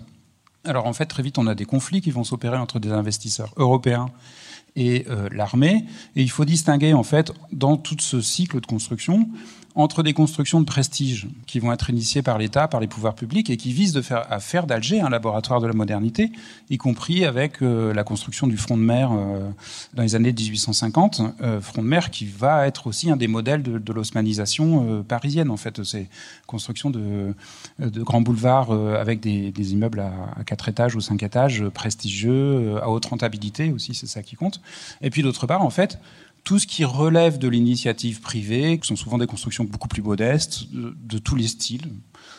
[0.66, 3.52] Alors, en fait, très vite, on a des conflits qui vont s'opérer entre des investisseurs
[3.56, 4.10] européens
[4.74, 5.84] et euh, l'armée.
[6.16, 9.28] Et il faut distinguer, en fait, dans tout ce cycle de construction,
[9.76, 13.50] entre des constructions de prestige qui vont être initiées par l'État, par les pouvoirs publics,
[13.50, 16.32] et qui visent à faire d'Alger un laboratoire de la modernité,
[16.70, 19.50] y compris avec euh, la construction du front de mer euh,
[19.92, 23.62] dans les années 1850, euh, front de mer qui va être aussi un des modèles
[23.62, 26.08] de, de parisienne, en fait, ces
[26.46, 27.34] constructions de,
[27.78, 33.04] grands boulevards avec des, immeubles à, à, quatre étages ou cinq étages, prestigieux, à haute
[33.06, 34.60] rentabilité aussi, c'est ça qui compte.
[35.02, 35.98] Et puis d'autre part, en fait,
[36.46, 40.66] tout ce qui relève de l'initiative privée, qui sont souvent des constructions beaucoup plus modestes,
[40.72, 41.90] de, tous les styles,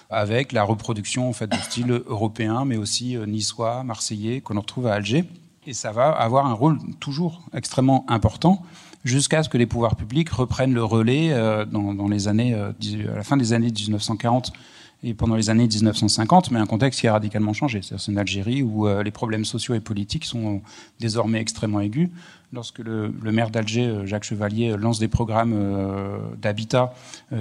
[0.10, 4.88] avec la reproduction en fait de style européen, mais aussi euh, niçois, marseillais, qu'on retrouve
[4.88, 5.26] à Alger.
[5.66, 8.64] Et ça va avoir un rôle toujours extrêmement important
[9.04, 12.72] jusqu'à ce que les pouvoirs publics reprennent le relais euh, dans, les années, euh,
[13.12, 14.54] à la fin des années 1940
[15.04, 17.82] et pendant les années 1950, mais un contexte qui a radicalement changé.
[17.82, 20.62] C'est une Algérie où les problèmes sociaux et politiques sont
[21.00, 22.10] désormais extrêmement aigus
[22.54, 26.94] lorsque le, maire d'Alger, euh, Jacques Chevalier, euh, lance des programmes euh, d'habitat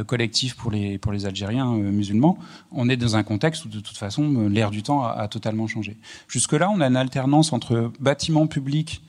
[0.06, 2.38] collectif pour les, pour les Algériens musulmans,
[2.72, 5.96] on est dans un contexte où de toute façon l'air du temps a, totalement changé.
[6.28, 9.02] Jusque-là, on a une alternance entre bâtiments publics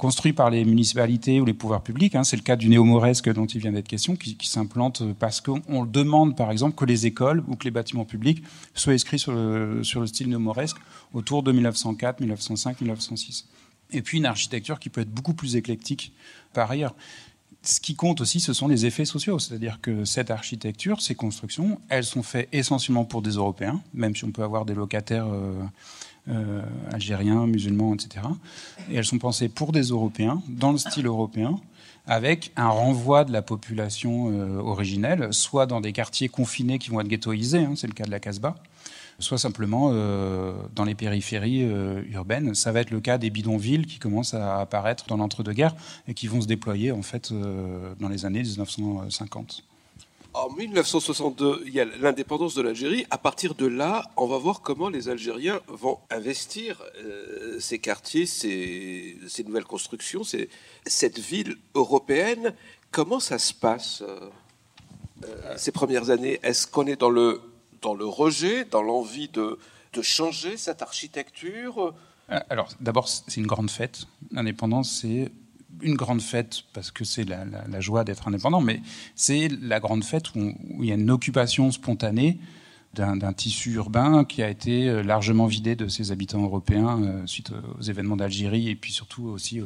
[0.00, 2.14] construits par les municipalités ou les pouvoirs publics.
[2.14, 5.84] Hein, c'est le cas du néo-mauresque dont il vient d'être question, qui, s'implante parce qu'on
[5.84, 8.42] demande, par exemple, que les écoles ou que les bâtiments publics
[8.74, 10.78] soient inscrits sur le, sur le style néo-mauresque
[11.12, 13.46] autour de 1904, 1905, 1906
[13.92, 16.12] et puis une architecture qui peut être beaucoup plus éclectique
[16.52, 16.94] par ailleurs.
[17.62, 21.78] Ce qui compte aussi, ce sont les effets sociaux, c'est-à-dire que cette architecture, ces constructions,
[21.90, 25.52] elles sont faites essentiellement pour des Européens, même si on peut avoir des locataires euh,
[26.30, 26.62] euh,
[26.92, 28.26] algériens, musulmans, etc.
[28.90, 31.58] Et elles sont pensées pour des Européens, dans le style européen,
[32.06, 37.00] avec un renvoi de la population euh, originelle, soit dans des quartiers confinés qui vont
[37.00, 38.56] être ghettoisés, hein, c'est le cas de la Casbah,
[39.18, 41.62] soit simplement euh, dans les périphéries
[42.10, 42.54] urbaines.
[42.54, 45.74] Ça va être le cas des bidonvilles qui commencent à apparaître dans l'entre-deux-guerres
[46.08, 47.32] et qui vont se déployer en fait
[47.98, 49.64] dans les années 1950.
[50.32, 53.04] En 1962, il y a l'indépendance de l'Algérie.
[53.10, 56.82] À partir de là, on va voir comment les Algériens vont investir
[57.58, 60.22] ces quartiers, ces, nouvelles constructions,
[60.86, 62.54] cette ville européenne.
[62.92, 64.04] Comment ça se passe
[65.56, 66.38] ces premières années?
[66.44, 67.40] Est-ce qu'on est dans le
[67.82, 69.58] dans le rejet, dans l'envie de,
[69.92, 71.94] de changer cette architecture?
[72.30, 74.06] Euh, Alors, d'abord, c'est une grande fête.
[74.30, 75.30] L'indépendance, c'est
[75.82, 78.80] une grande fête parce que c'est la, joie d'être indépendant, mais
[79.14, 82.38] c'est la grande fête où, il y a une occupation spontanée
[82.94, 87.52] d'un tissu urbain qui a été euh, largement vidé de ses habitants européens euh, suite
[87.78, 89.60] aux événements d'Algérie et puis surtout aussi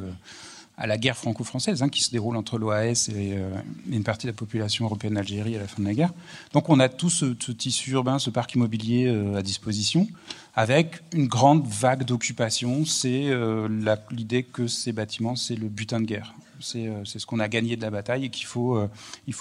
[0.77, 3.55] à la guerre franco-française hein, qui se déroule entre l'OAS euh,
[3.89, 6.13] et, une partie de la population européenne d'Algérie à la fin de la guerre.
[6.53, 10.07] Donc on a tout ce, tissu urbain, ce parc immobilier euh, à disposition,
[10.53, 12.85] avec une grande vague d'occupation.
[12.85, 13.67] C'est euh,
[14.11, 16.33] l'idée que ces bâtiments, c'est le butin de guerre.
[16.61, 18.79] C'est ce qu'on a gagné de la bataille et qu'il faut,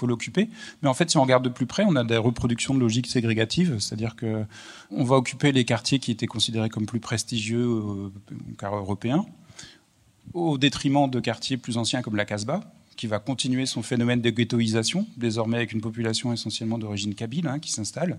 [0.02, 0.50] l'occuper.
[0.82, 3.06] Mais en fait, si on regarde de plus près, on a des reproductions de logiques
[3.06, 4.44] ségrégatives, c'est-à-dire que
[4.90, 7.80] on va occuper les quartiers qui étaient considérés comme plus prestigieux
[8.58, 9.24] car européens
[10.32, 12.60] au détriment de quartiers plus anciens comme la Casbah,
[12.96, 17.58] qui va continuer son phénomène de ghettoisation, désormais avec une population essentiellement d'origine kabyle hein,
[17.58, 18.18] qui s'installe,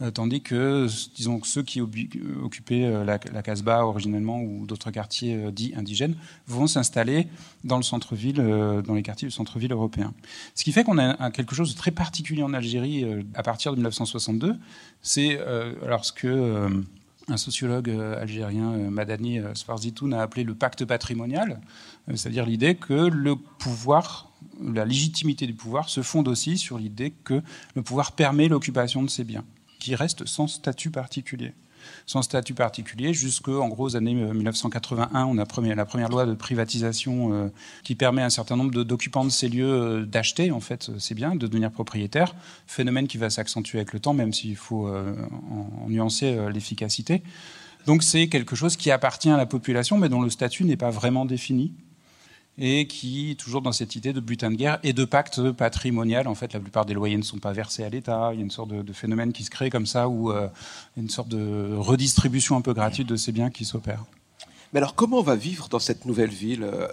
[0.00, 5.50] euh, tandis que, disons, ceux qui occupaient euh, la, Casbah originellement ou d'autres quartiers euh,
[5.50, 6.14] dits indigènes
[6.46, 7.26] vont s'installer
[7.64, 8.36] dans le centre-ville,
[8.84, 10.12] dans les quartiers du centre-ville européen.
[10.54, 13.76] Ce qui fait qu'on a quelque chose de très particulier en Algérie à partir de
[13.76, 14.56] 1962,
[15.00, 15.38] c'est
[15.86, 16.26] lorsque
[17.28, 21.60] un sociologue algérien, Madani Sfarzitoun, a appelé le pacte patrimonial,
[22.08, 24.32] c'est-à-dire l'idée que le pouvoir,
[24.62, 27.42] la légitimité du pouvoir se fonde aussi sur l'idée que
[27.74, 29.44] le pouvoir permet l'occupation de ces biens,
[29.78, 31.54] qui restent sans statut particulier.
[32.06, 37.48] Sans statut particulier, jusqu'en gros années 1981, on a la première loi de privatisation euh,
[37.84, 41.14] qui permet à un certain nombre d'occupants de, ces lieux euh, d'acheter en fait ces
[41.14, 42.34] biens, de devenir propriétaires.
[42.66, 45.14] Phénomène qui va s'accentuer avec le temps, même s'il faut euh,
[45.50, 47.22] en, nuancer l'efficacité.
[47.86, 50.90] Donc c'est quelque chose qui appartient à la population, mais dont le statut n'est pas
[50.90, 51.72] vraiment défini
[52.58, 56.34] et qui, toujours dans cette idée de butin de guerre et de pacte patrimonial, en
[56.34, 58.30] fait, la plupart des loyers ne sont pas versés à l'État.
[58.32, 60.48] Il y a une sorte de, phénomène qui se crée comme ça, où euh,
[60.96, 64.04] une sorte de redistribution un peu gratuite de ces biens qui s'opère.
[64.72, 66.86] Mais alors, comment on va vivre dans cette nouvelle ville euh,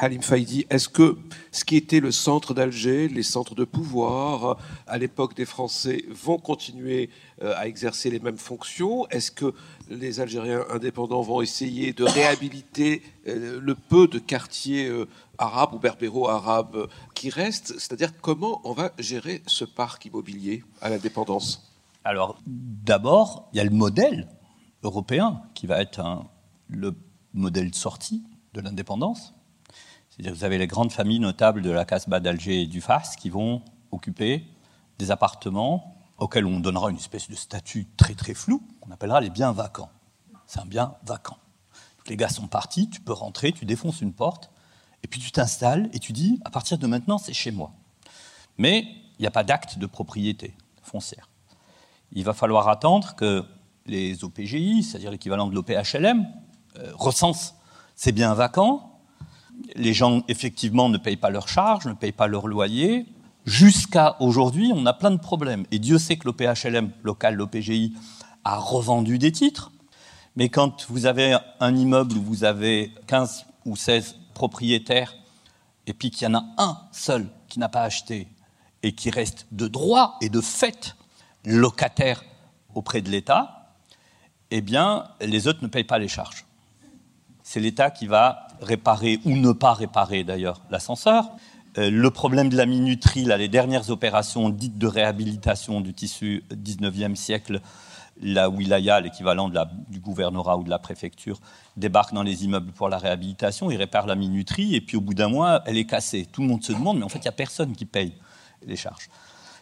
[0.00, 1.16] Halim Faidi, est-ce que
[1.50, 6.38] ce qui était le centre d'Alger, les centres de pouvoir à l'époque des Français vont
[6.38, 7.10] continuer
[7.42, 9.08] euh, à exercer les mêmes fonctions?
[9.08, 9.54] Est-ce que
[9.88, 15.78] les Algériens indépendants vont essayer de réhabiliter euh, le peu de quartiers euh, arabes ou
[15.78, 17.74] berbéro-arabes qui restent.
[17.78, 21.74] C'est-à-dire comment on va gérer ce parc immobilier à l'indépendance?
[22.04, 24.28] Alors d'abord, il y a le modèle
[24.82, 26.24] européen qui va être
[26.68, 26.94] le
[27.34, 28.22] modèle de sortie
[28.54, 29.34] de l'indépendance.
[30.10, 33.30] C'est-à-dire vous avez les grandes familles notables de la Casbah d'Alger et du Fars qui
[33.30, 34.44] vont occuper
[34.98, 39.30] des appartements auxquels on donnera une espèce de statut très très flou, qu'on appellera les
[39.30, 39.90] biens vacants.
[40.46, 41.38] C'est un bien vacant.
[42.06, 44.50] les gars sont partis, tu peux rentrer, tu défonces une porte,
[45.02, 47.72] et puis tu t'installes et tu dis, à partir de maintenant, c'est chez moi.
[48.56, 48.80] Mais
[49.18, 51.28] il n'y a pas d'acte de propriété foncière.
[52.12, 53.44] Il va falloir attendre que
[53.86, 56.26] les OPGI, c'est-à-dire l'équivalent de l'OPHLM,
[56.78, 57.54] euh, recensent
[57.94, 58.98] ces biens vacants
[59.74, 63.06] les gens, effectivement, ne payent pas leurs charges, ne payent pas leur loyer.
[63.48, 65.64] Jusqu'à aujourd'hui, on a plein de problèmes.
[65.70, 67.94] Et Dieu sait que l'OPHLM local, l'OPGI,
[68.44, 69.72] a revendu des titres.
[70.36, 75.14] Mais quand vous avez un immeuble où vous avez 15 ou 16 propriétaires,
[75.86, 78.28] et puis qu'il y en a un seul qui n'a pas acheté,
[78.82, 80.94] et qui reste de droit et de fait
[81.46, 82.22] locataire
[82.74, 83.72] auprès de l'État,
[84.50, 86.44] eh bien, les autres ne payent pas les charges.
[87.42, 91.30] C'est l'État qui va réparer ou ne pas réparer d'ailleurs l'ascenseur.
[91.78, 97.14] Euh, le problème de la minuterie, les dernières opérations dites de réhabilitation du tissu 19e
[97.14, 97.60] siècle,
[98.20, 99.48] la wilaya, l'équivalent
[99.88, 101.38] du gouvernorat ou de la préfecture,
[101.76, 105.14] débarque dans les immeubles pour la réhabilitation, il répare la minuterie, et puis au bout
[105.14, 106.26] d'un mois, elle est cassée.
[106.32, 108.14] Tout le monde se demande, mais en fait, il n'y a personne qui paye
[108.66, 109.08] les charges.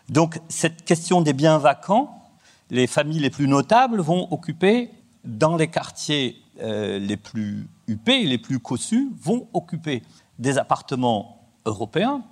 [0.09, 2.23] Donc, cette question des biens vacants,
[2.71, 4.91] les familles les plus notables vont occuper
[5.25, 10.03] dans les quartiers euh, les plus huppés, les plus cossus, vont occuper
[10.39, 11.36] des appartements
[11.67, 12.23] européens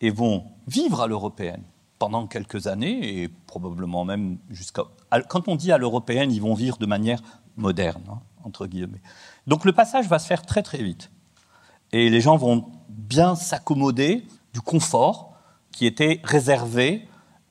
[0.00, 1.62] et vont vivre à l'européenne
[1.98, 4.82] pendant quelques années et probablement même jusqu'à.
[5.28, 7.20] Quand on dit à l'européenne, ils vont vivre de manière
[7.56, 9.00] moderne, hein, entre guillemets.
[9.46, 11.10] Donc le passage va se faire très très vite.
[11.92, 15.32] Et les gens vont bien s'accommoder du confort
[15.70, 17.08] qui était réservé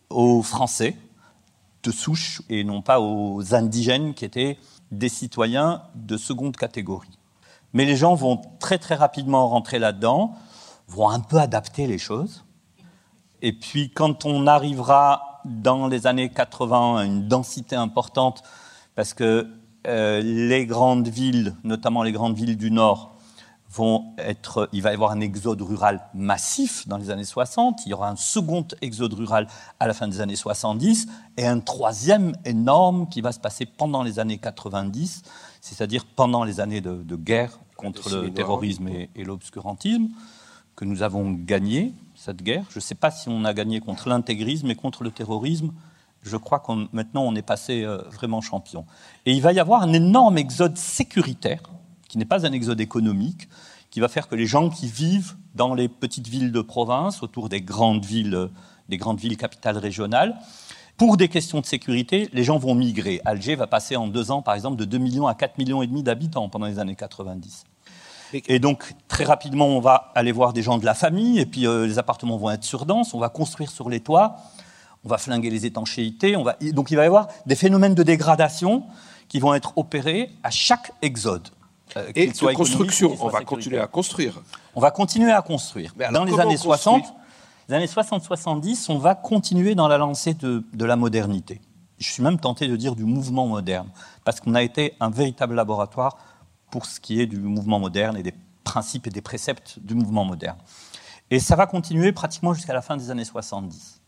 [0.10, 0.98] aux Français
[1.84, 4.58] de souche et non pas aux indigènes qui étaient
[4.91, 7.19] des citoyens de seconde catégorie.
[7.74, 10.36] Mais les gens vont très très rapidement rentrer là-dedans,
[10.93, 12.45] vont un peu adapter les choses.
[13.41, 18.43] Et puis quand on arrivera dans les années 80 à une densité importante,
[18.95, 19.47] parce que
[19.88, 23.13] euh, les grandes villes, notamment les grandes villes du Nord,
[23.73, 27.89] vont être, il va y avoir un exode rural massif dans les années 60, il
[27.89, 29.47] y aura un second exode rural
[29.79, 34.03] à la fin des années 70, et un troisième énorme qui va se passer pendant
[34.03, 35.23] les années 90,
[35.60, 40.10] c'est-à-dire pendant les années de, guerre contre le terrorisme et, l'obscurantisme,
[40.75, 42.65] que nous avons gagné cette guerre.
[42.69, 45.71] Je ne sais pas si on a gagné contre l'intégrisme et contre le terrorisme.
[46.21, 48.86] Je crois que maintenant on est passé euh, vraiment champion.
[49.25, 51.62] Et il va y avoir un énorme exode sécuritaire
[52.07, 53.49] qui n'est pas un exode économique,
[53.89, 57.49] qui va faire que les gens qui vivent dans les petites villes de province, autour
[57.49, 58.49] des grandes villes,
[58.89, 60.38] des grandes villes capitales régionales,
[60.97, 63.19] pour des questions de sécurité, les gens vont migrer.
[63.25, 65.88] Alger va passer en deux ans, par exemple, de 2 millions à 4 millions et
[65.88, 67.65] demi d'habitants pendant les années 90.
[68.48, 71.67] Et donc, très rapidement, on va aller voir des gens de la famille, et puis
[71.67, 74.38] euh, les appartements vont être surdenses, on va construire sur les toits,
[75.06, 76.56] on va flinguer les étanchéités, on va...
[76.72, 78.84] donc il va y avoir des phénomènes de dégradation
[79.28, 81.50] qui vont être opérés à chaque exode.
[81.98, 84.41] Euh, et de construction, on va continuer à construire.
[84.76, 85.93] On va continuer à construire.
[86.12, 87.04] dans les années 60,
[87.69, 91.62] les années 60-70, on va continuer dans la lancée de, de la modernité.
[92.00, 93.90] Je suis même tenté de dire du mouvement moderne,
[94.25, 96.17] parce qu'on a été un véritable laboratoire
[96.74, 100.26] pour ce qui est du mouvement moderne et des principes et des préceptes du mouvement
[100.26, 100.58] moderne.
[101.30, 104.02] Et ça va continuer pratiquement jusqu'à la fin des années 70.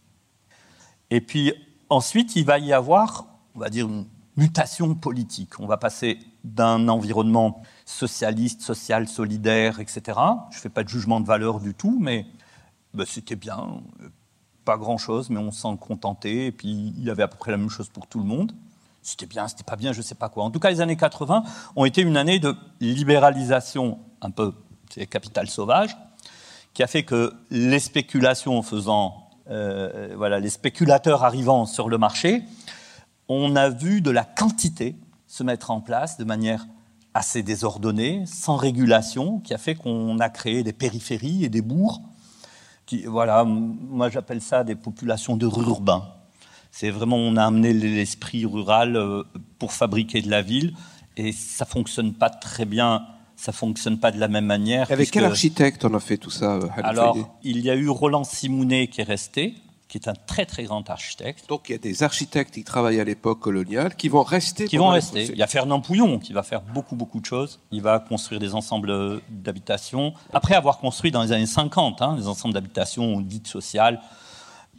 [1.12, 1.54] Et puis
[1.90, 5.60] ensuite, il va y avoir, on va dire, une mutation politique.
[5.60, 10.02] On va passer d'un environnement socialiste, social, solidaire, etc.
[10.50, 12.26] Je ne fais pas de jugement de valeur du tout, mais
[12.96, 13.80] ben, c'était bien,
[14.64, 17.58] pas grand-chose, mais on s'en contentait, et puis il y avait à peu près la
[17.58, 18.54] même chose pour tout le monde.
[19.06, 20.44] C'était bien, c'était pas bien, je sais pas quoi.
[20.44, 21.44] En tout cas, les années 80
[21.76, 24.52] ont été une année de libéralisation, un peu,
[24.90, 25.96] c'est capital sauvage,
[26.74, 32.42] qui a fait que les spéculations faisant, euh, voilà, les spéculateurs arrivant sur le marché,
[33.30, 34.96] on a vu de la quantité
[35.28, 36.66] se mettre en place de manière
[37.14, 42.02] assez désordonnée, sans régulation, qui a fait qu'on a créé des périphéries et des bourgs.
[42.88, 46.15] Qui, voilà, moi j'appelle ça des populations de urbains.
[46.78, 49.24] C'est vraiment, on a amené l'esprit rural euh,
[49.60, 50.74] pour fabriquer de la ville,
[51.16, 53.06] et ça fonctionne pas très bien
[53.38, 54.90] ça fonctionne pas de la même manière.
[54.90, 58.24] Avec quel architecte on a fait tout ça euh, Alors, il y a eu Roland
[58.24, 59.56] Simounet qui est resté,
[59.90, 61.48] qui est un très très grand architecte.
[61.50, 64.66] Donc il y a des architectes qui travaillent à l'époque coloniale qui vont rester.
[64.66, 65.26] Qui vont rester.
[65.26, 67.60] Il y a Fernand Pouillon qui va faire beaucoup beaucoup de choses.
[67.72, 70.14] Il va construire des ensembles d'habitations.
[70.34, 74.02] Après avoir construit dans les années 50 hein, des ensembles d'habitations dites sociales,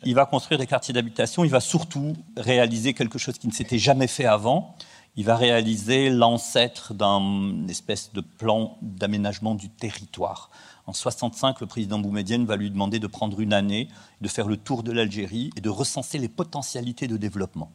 [0.06, 1.44] il va construire des quartiers d'habitation.
[1.44, 4.76] Il va surtout réaliser quelque chose qui ne s'était jamais fait avant.
[5.16, 10.50] Il va réaliser l'ancêtre d'un espèce de plan d'aménagement du territoire.
[10.86, 13.88] En 65, le président Boumedienne va lui demander de prendre une année,
[14.20, 17.72] de faire le tour de l'Algérie et de recenser les potentialités de développement.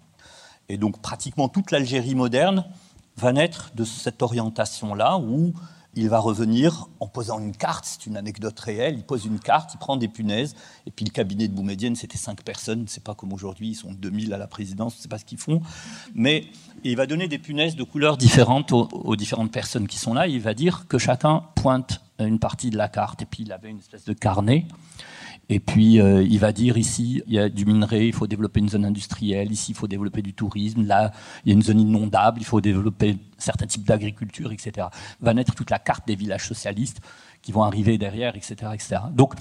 [0.69, 2.63] Et donc pratiquement toute l'Algérie moderne
[3.17, 5.53] va naître de cette orientation-là où
[5.95, 9.73] il va revenir en posant une carte, c'est une anecdote réelle, il pose une carte,
[9.73, 13.13] il prend des punaises, et puis le cabinet de Boumedienne, c'était cinq personnes, c'est pas
[13.13, 15.61] comme aujourd'hui, ils sont 2000 à la présidence, sais pas ce qu'ils font,
[16.15, 16.45] mais
[16.83, 20.39] il va donner des punaises de couleurs différentes aux, différentes personnes qui sont là, il
[20.39, 23.79] va dire que chacun pointe une partie de la carte, et puis il avait une
[23.79, 24.65] espèce de carnet,
[25.51, 28.61] et puis, euh, il va dire ici, il y a du minerai, il faut développer
[28.61, 31.11] une zone industrielle, ici, il faut développer du tourisme, là,
[31.43, 34.87] il y a une zone inondable, il faut développer certains types d'agriculture, etc.
[35.19, 37.01] Va naître toute la carte des villages socialistes
[37.41, 38.55] qui vont arriver derrière, etc.
[38.73, 39.01] etc.
[39.11, 39.33] Donc,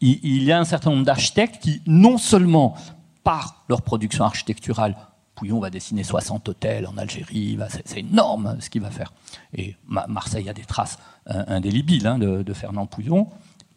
[0.00, 2.74] il, y a un certain nombre d'architectes qui, non seulement
[3.22, 4.96] par leur production architecturale,
[5.34, 9.12] Pouillon va dessiner 60 hôtels en Algérie, c'est énorme ce qu'il va faire.
[9.54, 10.98] Et Marseille a des traces
[11.28, 13.28] euh, indélébiles hein, de Fernand Pouillon.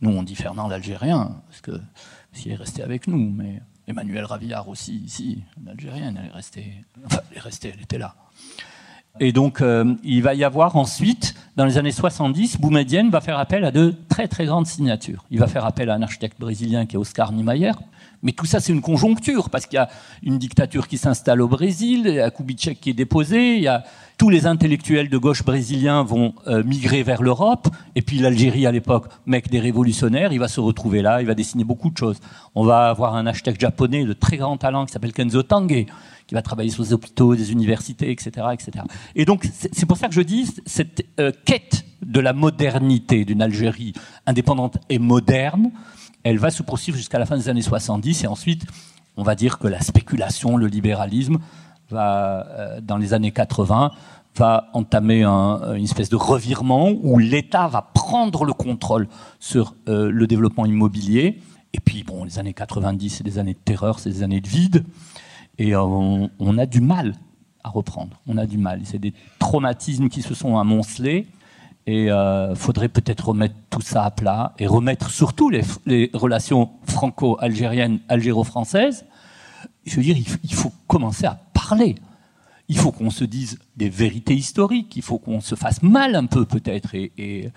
[0.02, 1.80] Nous, on dit Fernand l'Algérien, parce que
[2.32, 7.20] s'il est resté avec nous, mais Emmanuel Ravillard aussi, ici, l'Algérienne, elle est restée, enfin,
[7.32, 8.16] elle est restée, elle était là.
[9.20, 13.38] Et donc, euh, il va y avoir ensuite, dans les années 70, Boumedienne va faire
[13.38, 15.24] appel à de très très grandes signatures.
[15.30, 17.74] Il va faire appel à un architecte brésilien qui est Oscar Niemeyer,
[18.24, 19.90] mais tout ça, c'est une conjoncture, parce qu'il y a
[20.24, 23.68] une dictature qui s'installe au Brésil, il y a Kubitschek qui est déposé, il y
[23.68, 23.84] a
[24.18, 28.72] tous les intellectuels de gauche brésiliens vont euh, migrer vers l'Europe, et puis l'Algérie à
[28.72, 32.20] l'époque, mec des révolutionnaires, il va se retrouver là, il va dessiner beaucoup de choses.
[32.56, 35.86] On va avoir un architecte japonais de très grand talent qui s'appelle Kenzo Tange,
[36.28, 38.86] qui va travailler sur les hôpitaux, des universités, etc., etc.
[39.16, 43.42] Et donc c'est pour ça que je dis cette euh, quête de la modernité d'une
[43.42, 43.94] Algérie
[44.26, 45.72] indépendante et moderne
[46.24, 48.66] elle va se poursuivre jusqu'à la fin des années 70 et ensuite,
[49.18, 51.38] on va dire que la spéculation, le libéralisme,
[51.90, 53.92] va, euh, dans les années 80,
[54.36, 59.08] va entamer un, une espèce de revirement où l'État va prendre le contrôle
[59.40, 61.40] sur euh, le développement immobilier.
[61.74, 64.48] Et puis, bon, les années 90, c'est des années de terreur, c'est des années de
[64.48, 64.86] vide.
[65.60, 67.14] Et on, on, a du mal
[67.64, 68.20] à reprendre.
[68.28, 68.82] On a du mal.
[68.86, 71.28] C'est des traumatismes qui se sont amoncelés.
[71.86, 78.00] Et euh, faudrait peut-être remettre tout ça à plat et remettre surtout les, relations franco-algériennes,
[78.08, 79.06] algéro-françaises.
[79.86, 81.96] Je veux dire, il, faut commencer à parler.
[82.70, 84.96] Il faut qu'on se dise des vérités historiques.
[84.96, 86.96] Il faut qu'on se fasse mal un peu peut-être.
[86.96, 87.52] Et,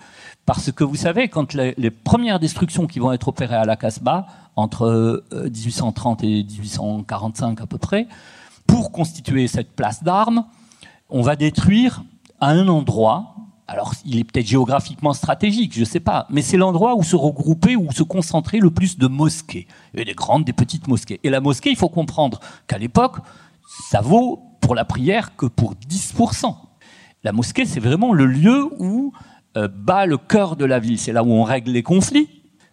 [0.45, 3.77] parce que vous savez, quand les, les, premières destructions qui vont être opérées à la
[3.77, 8.07] Casbah entre 1830 euh, et 1845 à peu près,
[8.65, 10.45] pour constituer cette place d'armes,
[11.09, 12.03] on va détruire
[12.41, 13.35] à un endroit
[13.67, 17.17] alors, il est peut-être géographiquement stratégique, je ne sais pas, mais c'est l'endroit où se
[17.17, 19.67] regrouper, où se concentrer le plus de mosquées.
[19.97, 21.19] A des grandes, des petites mosquées.
[21.23, 23.17] Et la mosquée, il faut comprendre qu'à l'époque,
[23.89, 26.55] ça vaut pour la prière que pour 10%.
[27.23, 29.11] La mosquée, c'est vraiment le lieu où
[29.57, 30.97] euh, bat le cœur de la ville.
[30.97, 32.29] C'est là où on règle les conflits,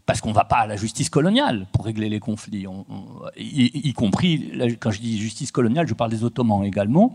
[0.07, 3.07] parce qu'on ne va pas à la justice coloniale pour régler les conflits, on, on,
[3.37, 7.15] y, y, compris, quand je dis justice coloniale, je parle des Ottomans également.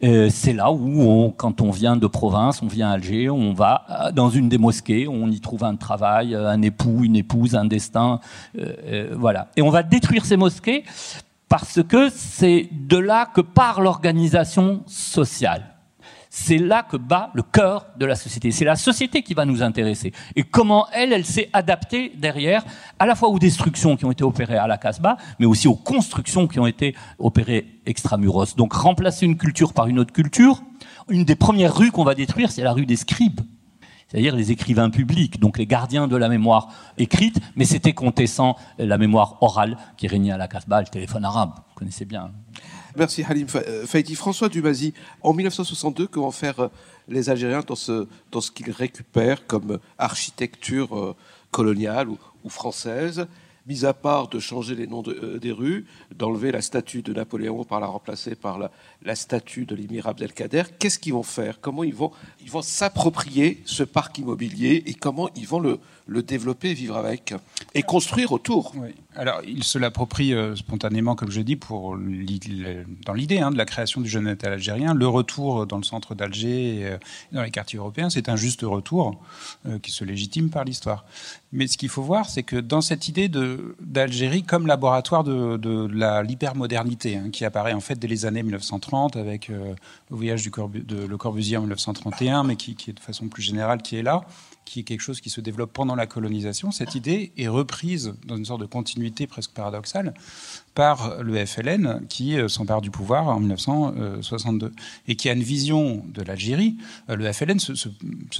[0.00, 4.30] C'est là où, quand on vient de province, on vient à Alger, on va dans
[4.30, 8.20] une des mosquées, on y trouve un travail, un époux, une épouse, un destin,
[9.12, 9.48] voilà.
[9.56, 10.84] Et on va détruire ces mosquées
[11.48, 15.73] parce que c'est de là que part l'organisation sociale.
[16.36, 18.50] C'est là que bat le cœur de la société.
[18.50, 20.12] C'est la société qui va nous intéresser.
[20.34, 22.64] Et comment elle, elle s'est adaptée derrière,
[22.98, 25.76] à la fois aux destructions qui ont été opérées à la Casbah, mais aussi aux
[25.76, 28.56] constructions qui ont été opérées extramuros.
[28.56, 30.60] Donc remplacer une culture par une autre culture.
[31.08, 33.40] Une des premières rues qu'on va détruire, c'est la rue des scribes
[34.06, 36.68] c'est-à-dire les écrivains publics, donc les gardiens de la mémoire
[36.98, 41.54] écrite, mais c'était contestant la mémoire orale qui régnait à la Casbah, le téléphone arabe,
[41.56, 42.30] vous connaissez bien.
[42.96, 44.14] Merci Halim euh, Faïti.
[44.14, 46.68] François Dumazy, en 1962, que vont faire euh,
[47.08, 51.16] les Algériens dans ce, dans ce qu'ils récupèrent comme architecture euh,
[51.50, 53.26] coloniale ou française
[53.66, 57.64] mis à part de changer les noms euh, des rues, d'enlever la statue de Napoléon
[57.64, 61.60] par la remplacer par la, statue de l'émir Abdelkader, qu'est-ce qu'ils vont faire?
[61.60, 62.12] Comment ils vont,
[62.44, 67.34] ils vont s'approprier ce parc immobilier et comment ils vont le, le développer, vivre avec
[67.74, 68.74] et construire autour
[69.16, 73.64] Alors, ils se l'approprient euh, spontanément, comme je dis, pour dans l'idée hein, de la
[73.64, 74.94] création du jeune État algérien.
[74.94, 76.98] Le retour dans le centre d'Alger et euh,
[77.32, 79.20] dans les quartiers européens, c'est un juste retour
[79.82, 81.04] qui se légitime par l'histoire.
[81.54, 83.30] Mais ce qu'il faut voir, c'est que dans cette idée
[83.80, 85.86] d'Algérie comme laboratoire de, de
[86.22, 89.74] l'hypermodernité, hein, qui apparaît en fait dès les années 1930 avec euh,
[90.10, 93.82] le voyage du de Le Corbusier en 1931, mais qui, est de façon plus générale
[93.82, 94.22] qui est là,
[94.64, 98.36] qui est quelque chose qui se développe pendant la colonisation, cette idée est reprise dans
[98.36, 100.14] une sorte de continuité presque paradoxale
[100.74, 104.72] par le FLN qui euh, s'empare du pouvoir en 1962
[105.06, 106.76] et qui a une vision de l'Algérie.
[107.08, 107.88] Euh, le FLN se,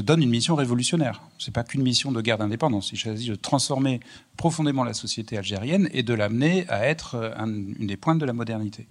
[0.02, 1.22] donne une mission révolutionnaire.
[1.38, 2.90] C'est pas qu'une mission de guerre d'indépendance.
[2.92, 4.00] Il s'agit de transformer
[4.36, 8.32] profondément la société algérienne et de l'amener à être euh, une des pointes de la
[8.32, 8.88] modernité.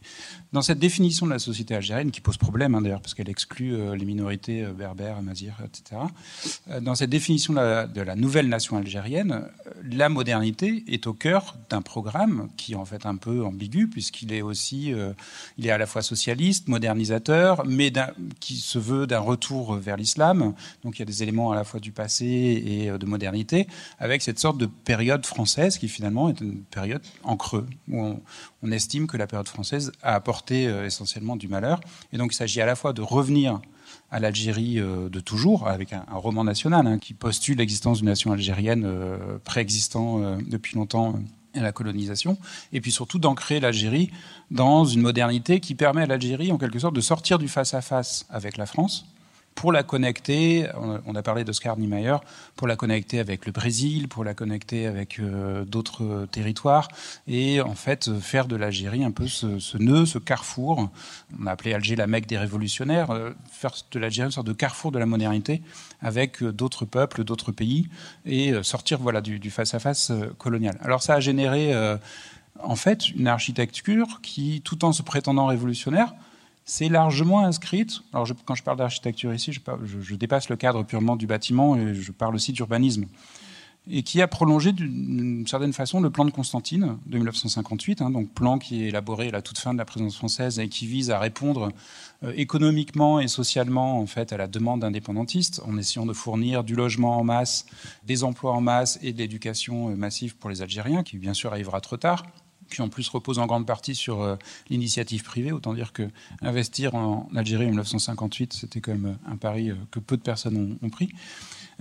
[0.53, 3.75] Dans cette définition de la société algérienne, qui pose problème hein, d'ailleurs parce qu'elle exclut
[3.95, 6.01] les minorités berbères, amazirs, etc.
[6.81, 9.47] Dans cette définition de la, de la nouvelle nation algérienne,
[9.83, 14.34] la modernité est au cœur d'un programme qui est en fait un peu ambigu puisqu'il
[14.34, 15.13] est aussi, euh,
[15.57, 17.91] il est à la fois socialiste, modernisateur, mais
[18.39, 20.53] qui se veut d'un retour vers l'islam.
[20.84, 23.67] Donc il y a des éléments à la fois du passé et euh, de modernité,
[23.99, 28.15] avec cette sorte de période française qui finalement est une période en creux où
[28.61, 31.79] on, estime que la période française a apporté euh, essentiellement du malheur.
[32.11, 33.61] Et donc il s'agit à la fois de revenir
[34.09, 38.88] à l'Algérie de toujours, avec un, roman national hein, qui postule l'existence d'une nation algérienne
[39.43, 41.15] préexistant depuis longtemps
[41.54, 42.38] et la colonisation,
[42.72, 44.12] et puis surtout d'ancrer l'Algérie
[44.51, 48.58] dans une modernité qui permet à l'Algérie, en quelque sorte, de sortir du face-à-face avec
[48.58, 49.06] la France,
[49.56, 50.68] pour la connecter,
[51.06, 52.18] on a parlé d'Oscar Niemeyer,
[52.56, 56.88] pour la connecter avec le Brésil, pour la connecter avec euh, d'autres territoires,
[57.28, 60.89] et en fait faire de l'Algérie un peu ce, nœud, ce carrefour.
[61.39, 64.54] On a appelé Alger la Mecque des révolutionnaires, euh, faire de l'Algérie une sorte de
[64.54, 65.62] carrefour de la modernité
[66.01, 67.88] avec euh, d'autres peuples, d'autres pays,
[68.26, 70.78] et sortir voilà du face-à-face colonial.
[70.82, 71.74] Alors ça a généré
[72.62, 76.14] en fait une architecture qui, tout en se prétendant révolutionnaire,
[76.66, 78.01] c'est largement inscrite.
[78.14, 82.11] Alors, quand je parle d'architecture ici, je, dépasse le cadre purement du bâtiment et je
[82.11, 83.05] parle aussi d'urbanisme.
[83.91, 88.30] Et qui a prolongé d'une certaine façon le plan de Constantine de 1958, hein, donc
[88.30, 91.11] plan qui est élaboré à la toute fin de la présidence française et qui vise
[91.11, 91.70] à répondre
[92.24, 96.76] euh, économiquement et socialement en fait à la demande indépendantiste en essayant de fournir du
[96.76, 97.66] logement en masse,
[98.05, 101.51] des emplois en masse et de l'éducation euh, massive pour les Algériens, qui bien sûr
[101.51, 102.24] arrivera trop tard
[102.72, 104.36] qui en plus repose en grande partie sur euh,
[104.70, 105.51] l'initiative privée.
[105.51, 106.09] Autant dire que
[106.41, 110.78] investir en Algérie en 1958, c'était quand même un pari euh, que peu de personnes
[110.82, 111.09] ont, pris.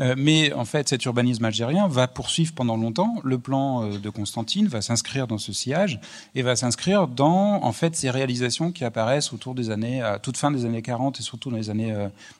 [0.01, 3.17] Euh, mais en fait, cet urbanisme algérien va poursuivre pendant longtemps.
[3.25, 6.01] Le plan de Constantine va s'inscrire dans ce sillage
[6.35, 10.39] et va s'inscrire dans en fait ces réalisations qui apparaissent autour des années, à toute
[10.39, 11.95] fin des années 40 et surtout dans les années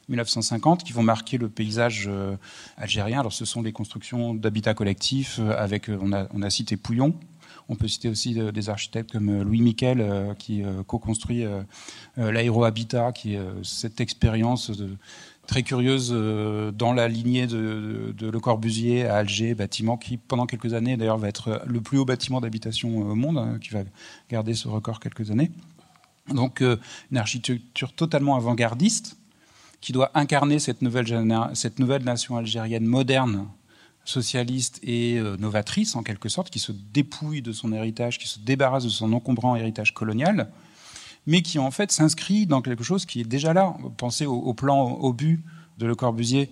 [0.09, 2.09] 1950, qui vont marquer le paysage
[2.79, 3.21] algérien.
[3.21, 7.15] Alors, ce sont les constructions d'habitats collectifs avec, on a, on a cité Pouillon,
[7.69, 11.45] on peut citer aussi euh, des architectes comme euh, Louis Miquel euh, qui co-construit
[12.17, 14.71] l'aérohabitat, qui cette expérience
[15.47, 20.97] très curieuse dans la lignée de, Le Corbusier à Alger, bâtiment qui pendant quelques années
[20.97, 23.83] d'ailleurs va être le plus haut bâtiment d'habitation au monde, hein, qui va
[24.31, 25.51] garder ce record quelques années.
[26.29, 29.17] Donc une architecture totalement avant-gardiste
[29.81, 33.47] qui doit incarner cette nouvelle nation algérienne moderne
[34.05, 38.39] socialiste et euh, novatrice, en quelque sorte, qui se dépouille de son héritage, qui se
[38.39, 40.51] débarrasse de son encombrant héritage colonial,
[41.27, 43.77] mais qui en fait s'inscrit dans quelque chose qui est déjà là.
[43.97, 45.43] Pensez au, plan obus
[45.79, 46.51] de Le Corbusier,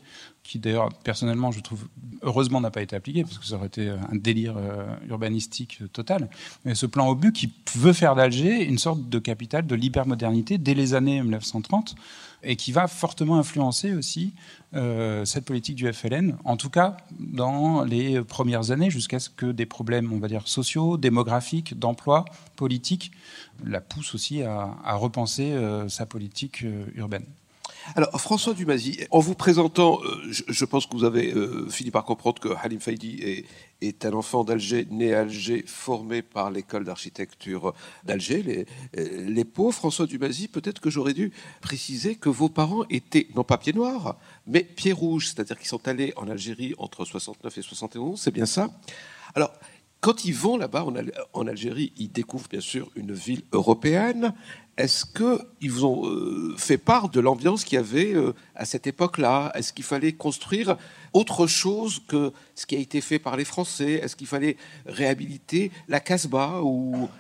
[0.50, 1.86] qui d'ailleurs personnellement je trouve
[2.22, 6.28] heureusement n'a pas été appliqué parce que ça aurait été un délire euh, urbanistique total.
[6.64, 10.74] Mais ce plan Obus qui veut faire d'Alger une sorte de capitale de l'hypermodernité dès
[10.74, 11.94] les années 1930
[12.42, 14.34] et qui va fortement influencer aussi
[14.74, 19.46] euh, cette politique du FLN, en tout cas dans les premières années, jusqu'à ce que
[19.46, 22.24] des problèmes, on va dire, sociaux, démographiques, d'emploi,
[22.56, 23.12] politiques,
[23.64, 26.64] la poussent aussi à, repenser euh, sa politique
[26.96, 27.26] urbaine.
[27.94, 32.04] Alors, François Dumazy, en vous présentant, euh, je, pense que vous avez euh, fini par
[32.04, 33.44] comprendre que Halim Faidi
[33.80, 37.74] est, un enfant d'Alger, né à Alger, formé par l'école d'architecture
[38.04, 38.66] d'Alger, les,
[38.98, 39.72] euh, les Paux.
[39.72, 44.16] François Dumazy, peut-être que j'aurais dû préciser que vos parents étaient non pas pieds noirs,
[44.46, 48.46] mais pieds rouges, c'est-à-dire qu'ils sont allés en Algérie entre 69 et 71, c'est bien
[48.46, 48.70] ça?
[49.34, 49.52] Alors,
[50.00, 50.86] quand ils vont là-bas
[51.34, 54.32] en, Algérie, ils découvrent bien sûr une ville européenne.
[54.80, 58.86] Est-ce qu'ils vous ont euh, fait part de l'ambiance qu'il y avait euh, à cette
[58.86, 59.52] époque-là?
[59.54, 60.78] Est-ce qu'il fallait construire
[61.12, 64.00] autre chose que ce qui a été fait par les Français?
[64.02, 64.56] Est-ce qu'il fallait
[64.86, 67.10] réhabiliter la Casbah ou,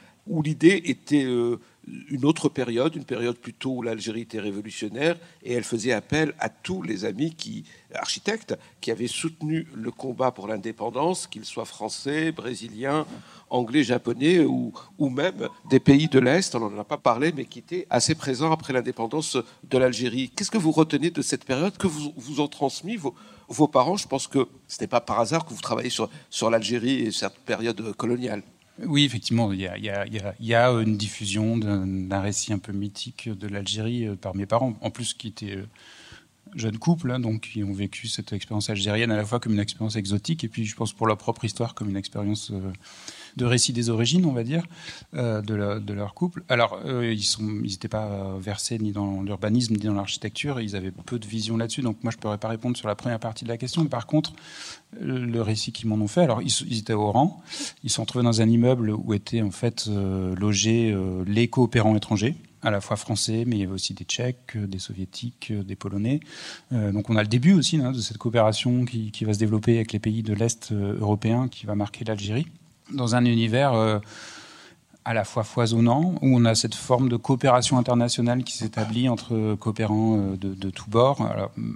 [0.42, 1.60] l'idée était euh,
[2.08, 6.48] une autre période, une période plutôt où l'Algérie était révolutionnaire et elle faisait appel à
[6.48, 7.64] tous les amis qui,
[7.94, 13.06] architectes qui avaient soutenu le combat pour l'indépendance, qu'ils soient français, brésiliens,
[13.48, 17.58] anglais, japonais ou, même des pays de l'Est, on n'en a pas parlé, mais qui
[17.58, 19.36] étaient assez présents après l'indépendance
[19.68, 20.30] de l'Algérie.
[20.30, 23.14] Qu'est-ce que vous retenez de cette période que vous, vous ont transmis vos,
[23.48, 23.96] vos parents?
[23.96, 27.12] Je pense que ce n'est pas par hasard que vous travaillez sur, sur l'Algérie et
[27.12, 28.42] cette période coloniale.
[28.86, 34.16] Oui, effectivement, il y a, une diffusion d'un récit un peu mythique de l'Algérie euh,
[34.16, 35.66] par mes parents, en plus qui étaient euh,
[36.54, 39.60] jeunes couples, hein, donc qui ont vécu cette expérience algérienne à la fois comme une
[39.60, 42.72] expérience exotique et puis je pense pour leur propre histoire comme une expérience euh,
[43.36, 44.64] de récit des origines, on va dire,
[45.14, 46.42] euh, de, leur couple.
[46.48, 47.22] Alors, ils
[47.62, 51.82] n'étaient pas versés ni dans l'urbanisme ni dans l'architecture, ils avaient peu de vision là-dessus,
[51.82, 53.84] donc moi je ne pourrais pas répondre sur la première partie de la question.
[53.86, 54.32] Par contre,
[54.98, 57.42] le récit qu'ils m'en ont fait, alors ils, étaient au rang,
[57.84, 61.48] ils se sont retrouvés dans un immeuble où étaient en fait euh, logés euh, les
[61.48, 65.50] coopérants étrangers à la fois français, mais il y avait aussi des Tchèques, des Soviétiques,
[65.50, 66.20] des Polonais.
[66.70, 69.94] donc on a le début aussi hein, de cette coopération qui, va se développer avec
[69.94, 72.48] les pays de l'Est européen, qui va marquer l'Algérie
[72.92, 73.98] dans un univers euh,
[75.04, 79.54] à la fois foisonnant, où on a cette forme de coopération internationale qui s'établit entre
[79.56, 81.26] coopérants euh, de, tous bords,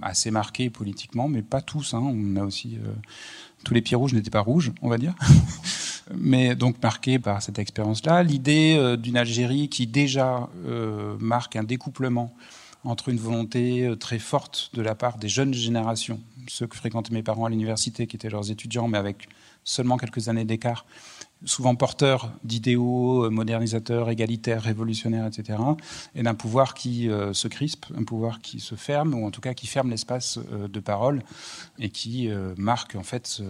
[0.01, 1.93] assez marqués politiquement, mais pas tous.
[1.93, 2.01] Hein.
[2.03, 2.91] On a aussi euh,
[3.63, 5.15] tous les pieds rouges n'étaient pas rouges, on va dire,
[6.15, 8.21] mais donc marqués par cette expérience-là.
[8.21, 10.47] L'idée d'une Algérie qui déjà
[11.19, 12.35] marque un découplement
[12.83, 17.23] entre une volonté très forte de la part des jeunes générations, ceux que fréquentaient mes
[17.23, 19.27] parents à l'université, qui étaient leurs étudiants, mais avec
[19.65, 20.85] seulement quelques années d'écart,
[21.43, 25.59] souvent porteurs d'idéaux euh, modernisateurs, égalitaires, révolutionnaires, etc.,
[26.13, 29.41] et d'un pouvoir qui euh, se crispe, un pouvoir qui se ferme, ou en tout
[29.41, 31.21] cas qui ferme l'espace euh, de parole,
[31.79, 33.41] et qui marque en fait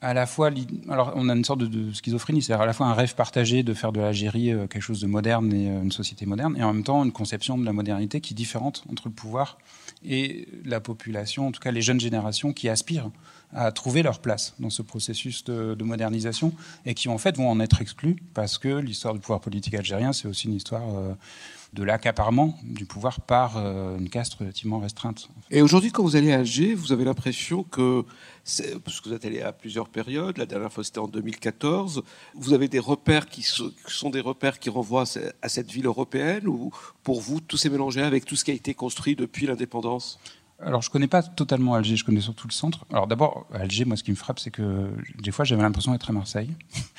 [0.00, 0.50] à la fois,
[0.88, 3.74] alors on a une sorte de, schizophrénie, c'est-à-dire à la fois un rêve partagé de
[3.74, 7.04] faire de l'Algérie quelque chose de moderne et une société moderne, et en même temps
[7.04, 9.58] une conception de la modernité qui est différente entre le pouvoir
[10.04, 13.10] et la population, en tout cas les jeunes générations qui aspirent
[13.52, 16.52] à trouver leur place dans ce processus de, modernisation
[16.84, 20.12] et qui en fait vont en être exclus parce que l'histoire du pouvoir politique algérien,
[20.12, 21.14] c'est aussi une histoire euh,
[21.72, 25.28] de l'accaparement du pouvoir par euh, une caste relativement restreinte.
[25.50, 28.04] Et aujourd'hui, quand vous allez à Alger, vous avez l'impression que,
[28.84, 32.02] parce que vous êtes allé à plusieurs périodes, la dernière fois c'était en 2014,
[32.34, 35.04] vous avez des repères qui sont des repères qui renvoient
[35.42, 36.72] à cette ville européenne ou
[37.02, 40.18] pour vous tout s'est mélangé avec tout ce qui a été construit depuis l'indépendance?
[40.58, 42.86] Alors, je connais pas totalement Alger, je connais surtout le centre.
[42.90, 44.88] Alors, d'abord, Alger, moi, ce qui me frappe, c'est que
[45.20, 46.50] des fois, j'avais l'impression d'être à Marseille.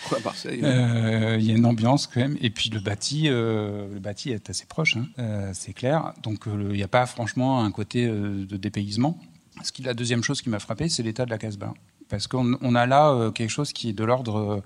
[0.07, 2.37] Quoi, Marseille euh, Il y a une ambiance quand même.
[2.39, 5.07] Et puis, le bâti, euh, le bâti est assez proche, hein.
[5.17, 6.13] euh, c'est clair.
[6.21, 9.17] Donc, il n'y a pas franchement un côté de dépaysement.
[9.63, 11.73] Ce qui, la deuxième chose qui m'a frappé, c'est l'état de la Casbah.
[12.09, 14.63] Parce qu'on a là quelque chose qui est de l'ordre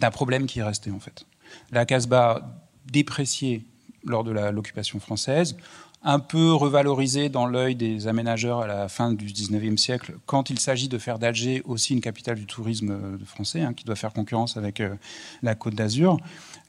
[0.00, 1.26] d'un problème qui est resté, en fait.
[1.70, 3.64] La Casbah dépréciée
[4.04, 5.56] lors de l'occupation française,
[6.04, 10.58] un peu revalorisé dans l'œil des aménageurs à la fin du 19e siècle, quand il
[10.58, 14.12] s'agit de faire d'Alger aussi une capitale du tourisme euh, français, hein, qui doit faire
[14.12, 14.94] concurrence avec euh,
[15.42, 16.18] la Côte d'Azur.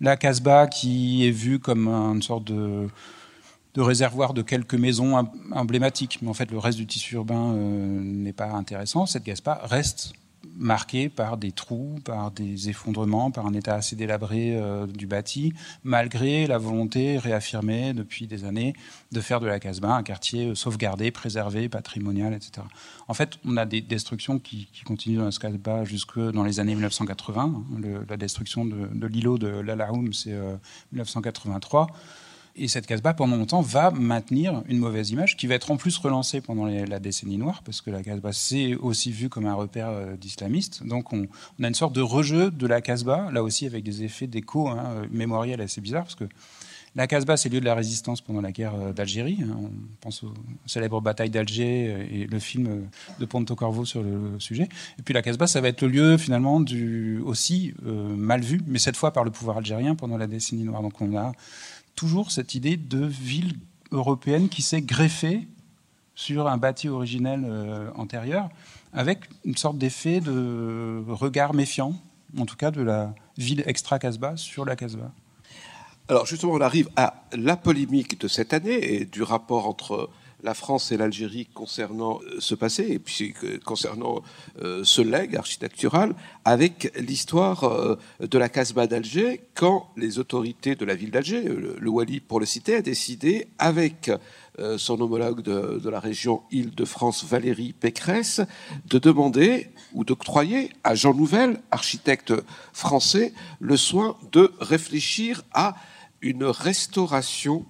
[0.01, 2.87] La Casbah, qui est vue comme une sorte de,
[3.75, 8.33] réservoir de quelques maisons emblématiques, mais en fait le reste du tissu urbain euh, n'est
[8.33, 9.05] pas intéressant.
[9.05, 10.13] Cette Casbah reste
[10.55, 15.53] marqué par des trous, par des effondrements, par un état assez délabré euh, du bâti,
[15.83, 18.73] malgré la volonté réaffirmée depuis des années
[19.11, 22.65] de faire de la Casbah un quartier euh, sauvegardé, préservé, patrimonial, etc.
[23.07, 26.75] En fait, on a des destructions qui, continuent dans la Casbah jusque dans les années
[26.75, 27.63] 1980.
[28.09, 30.35] la destruction de, l'îlot de l'Alaoum, c'est
[30.91, 31.87] 1983.
[32.55, 35.97] Et cette Casbah, pendant longtemps, va maintenir une mauvaise image qui va être en plus
[35.97, 39.89] relancée pendant la décennie noire, parce que la Casbah, c'est aussi vu comme un repère
[39.89, 40.85] euh, d'islamistes.
[40.85, 41.23] Donc on,
[41.63, 44.83] a une sorte de rejeu de la Casbah, là aussi avec des effets d'écho hein,
[44.85, 46.25] euh, mémoriels assez bizarres, parce que
[46.95, 49.39] la Casbah, c'est le lieu de la résistance pendant la guerre euh, d'Algérie.
[49.41, 49.57] Hein.
[49.59, 50.35] On pense aux
[50.67, 52.87] célèbres batailles d'Alger et le film
[53.19, 54.69] de Ponto Corvo sur le sujet.
[54.99, 58.77] Et puis la Casbah, ça va être le lieu finalement du, aussi mal vu, mais
[58.77, 60.83] cette fois par le pouvoir algérien pendant la décennie noire.
[60.83, 61.31] Donc on a
[61.95, 63.57] toujours cette idée de ville
[63.91, 65.47] européenne qui s'est greffée
[66.15, 68.49] sur un bâti originel euh, antérieur,
[68.93, 71.95] avec une sorte d'effet de regard méfiant,
[72.37, 75.11] en tout cas de la ville extra-Casbah sur la Casbah.
[76.09, 80.09] Alors justement, on arrive à la polémique de cette année et du rapport entre
[80.43, 83.33] la France et l'Algérie concernant euh, ce passé et puis
[83.65, 84.21] concernant
[84.61, 86.13] euh, ce legs architectural
[86.43, 91.89] avec l'histoire euh, de la Casbah d'Alger quand les autorités de la ville d'Alger, le,
[91.89, 94.11] Wali pour le citer, a décidé avec
[94.77, 98.41] son homologue de, la région Île-de-France, Valérie Pécresse,
[98.87, 102.33] de demander ou d'octroyer à Jean Nouvel, architecte
[102.71, 105.75] français, le soin de réfléchir à
[106.21, 107.65] une restauration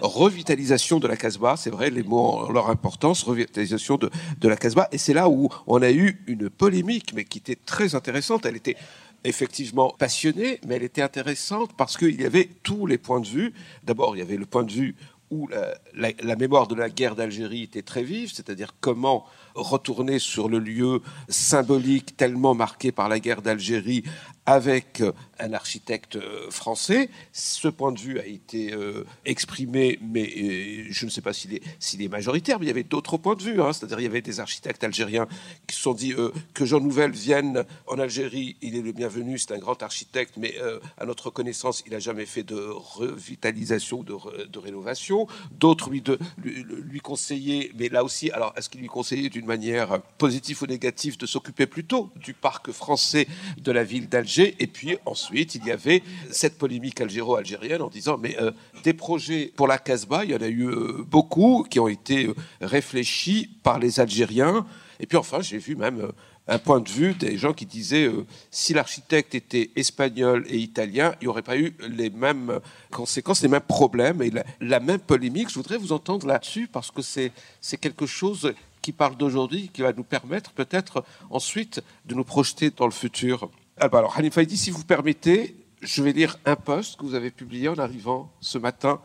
[0.00, 0.98] Revitalisation.
[0.98, 4.88] de la Casbah, c'est vrai, les mots ont leur importance, revitalisation de, de la Casbah.
[4.92, 8.46] Et c'est là où on a eu une polémique, mais qui était très intéressante.
[8.46, 8.76] Elle était
[9.24, 13.52] effectivement passionnée, mais elle était intéressante parce qu'il y avait tous les points de vue.
[13.84, 14.96] D'abord, il y avait le point de vue
[15.30, 15.48] où
[15.94, 19.24] la, la mémoire de la guerre d'Algérie était très vive, c'est-à-dire comment
[19.54, 24.04] retourner sur le lieu symbolique tellement marqué par la guerre d'Algérie
[24.46, 27.10] avec euh, un architecte euh, français.
[27.32, 32.08] Ce point de vue a été euh, exprimé, mais je ne sais pas s'il est,
[32.08, 33.62] majoritaire, mais il y avait d'autres points de vue.
[33.62, 33.72] Hein.
[33.72, 35.28] C'est-à-dire il y avait des architectes algériens
[35.66, 36.14] qui se sont dit
[36.54, 40.54] que Jean Nouvel vienne en Algérie, il est le bienvenu, c'est un grand architecte, mais
[40.98, 45.26] à notre connaissance, il n'a jamais fait de revitalisation, de, de rénovation.
[45.52, 46.02] D'autres lui,
[46.38, 51.26] lui, conseillaient, mais là aussi, alors est-ce qu'il lui conseillait manière positive ou négative de
[51.26, 53.26] s'occuper plutôt du parc français
[53.58, 58.18] de la ville d'Alger et puis ensuite, il y avait cette polémique algéro-algérienne en disant
[58.18, 58.50] mais euh,
[58.84, 62.26] des projets pour la Casbah, il y en a eu euh, beaucoup qui ont été
[62.26, 64.66] euh, réfléchis par les Algériens.
[65.00, 66.12] Et puis enfin, j'ai vu même
[66.48, 68.10] un point de vue des gens qui disaient
[68.50, 73.48] si l'architecte était espagnol et italien, il n'y aurait pas eu les mêmes conséquences, les
[73.48, 75.48] mêmes problèmes et la, la même polémique.
[75.48, 77.32] Je voudrais vous entendre là-dessus parce que c'est
[77.80, 78.52] quelque chose
[78.82, 83.48] qui parle d'aujourd'hui, qui va nous permettre peut-être ensuite de nous projeter dans le futur.
[83.78, 87.68] Alors, Hanif Faidi, si vous permettez, je vais lire un post que vous avez publié
[87.68, 89.00] en arrivant ce matin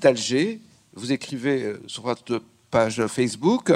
[0.00, 0.60] d'Alger.
[0.94, 3.72] Vous écrivez euh, sur votre page Facebook.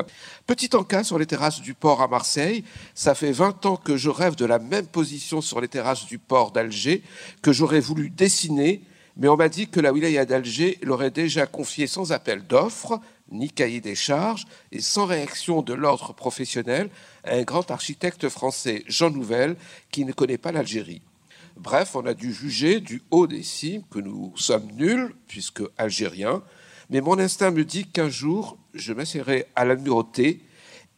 [0.47, 2.65] Petit encas sur les terrasses du port à Marseille.
[2.95, 6.19] Ça fait 20 ans que je rêve de la même position sur les terrasses du
[6.19, 7.03] port d'Alger
[7.43, 8.83] que j'aurais voulu dessiner,
[9.17, 13.01] mais on m'a dit que la wilaya d'Alger l'aurait déjà confié sans appel d'offres,
[13.31, 16.91] ni cahier des charges, et sans réaction de l'ordre professionnel
[17.25, 19.57] un grand architecte français, Jean Nouvel,
[19.91, 21.03] qui ne connaît pas l'Algérie.
[21.57, 26.43] Bref, on a dû juger du haut des cimes que nous sommes nuls, puisque algériens,
[26.89, 30.41] mais mon instinct me dit qu'un jour, je m'essaierai à la numéroter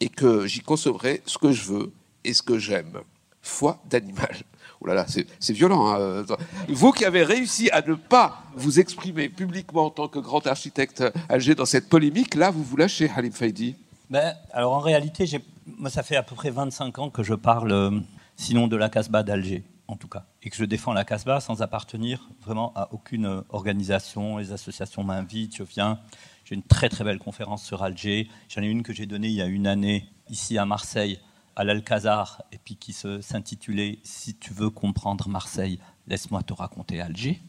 [0.01, 1.93] et que j'y consommerai ce que je veux
[2.25, 3.01] et ce que j'aime.
[3.41, 4.37] Foi d'animal.
[4.85, 5.95] Oh c'est violent.
[5.95, 6.25] Hein.
[6.69, 11.05] Vous qui avez réussi à ne pas vous exprimer publiquement en tant que grand architecte
[11.29, 13.77] alger dans cette polémique, là, vous vous lâchez, Halim Faidi.
[14.11, 15.25] Ben, alors en réalité,
[15.67, 17.91] moi, ça fait à peu près 25 ans que je parle, euh,
[18.37, 21.63] sinon de la Casbah d'Alger, en tout cas, et que je défends la Casbah sans
[21.63, 24.39] appartenir vraiment à aucune organisation.
[24.39, 25.99] Les associations m'invitent, je viens.
[26.45, 28.29] J'ai une très très belle conférence sur Alger.
[28.49, 31.21] J'en ai une que j'ai donnée il y a une année ici à Marseille,
[31.57, 37.41] à l'Alcazar, et puis qui s'intitulait Si tu veux comprendre Marseille, laisse-moi te raconter Alger.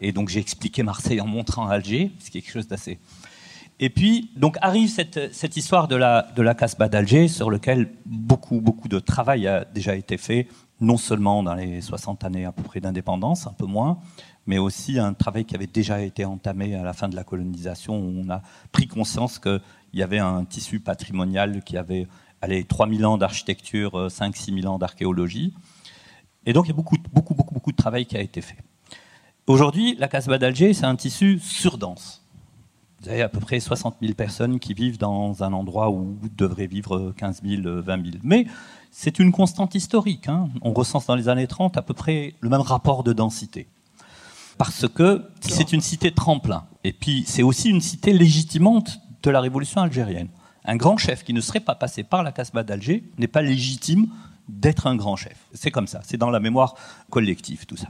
[0.00, 2.98] Et donc j'ai expliqué Marseille en montrant Alger, ce qui est quelque chose d'assez
[3.82, 7.90] et puis, donc arrive cette, cette histoire de la, de la Casbah d'Alger, sur lequel
[8.06, 10.46] beaucoup, beaucoup de travail a déjà été fait,
[10.80, 13.98] non seulement dans les 60 années à peu près d'indépendance, un peu moins,
[14.46, 17.98] mais aussi un travail qui avait déjà été entamé à la fin de la colonisation,
[17.98, 19.60] où on a pris conscience qu'il
[19.94, 22.06] y avait un tissu patrimonial qui avait
[22.42, 25.54] allez, 3000 ans d'architecture, 5-6 000 ans d'archéologie.
[26.44, 28.58] Et donc, il y a beaucoup, beaucoup, beaucoup, beaucoup de travail qui a été fait.
[29.46, 32.22] Aujourd'hui, la Casbah d'Alger, c'est un tissu surdense
[33.02, 36.68] vous avez à peu près 60 000 personnes qui vivent dans un endroit où devraient
[36.68, 38.16] vivre 15 000, 20 000.
[38.22, 38.46] Mais
[38.92, 40.28] c'est une constante historique.
[40.28, 40.48] Hein.
[40.62, 43.66] On recense dans les années 30 à peu près le même rapport de densité.
[44.56, 46.64] Parce que c'est une cité tremplin.
[46.84, 50.28] Et puis c'est aussi une cité légitimante de la révolution algérienne.
[50.64, 54.06] Un grand chef qui ne serait pas passé par la Casbah d'Alger n'est pas légitime
[54.48, 55.36] d'être un grand chef.
[55.52, 56.74] C'est comme ça, c'est dans la mémoire
[57.10, 57.88] collective tout ça.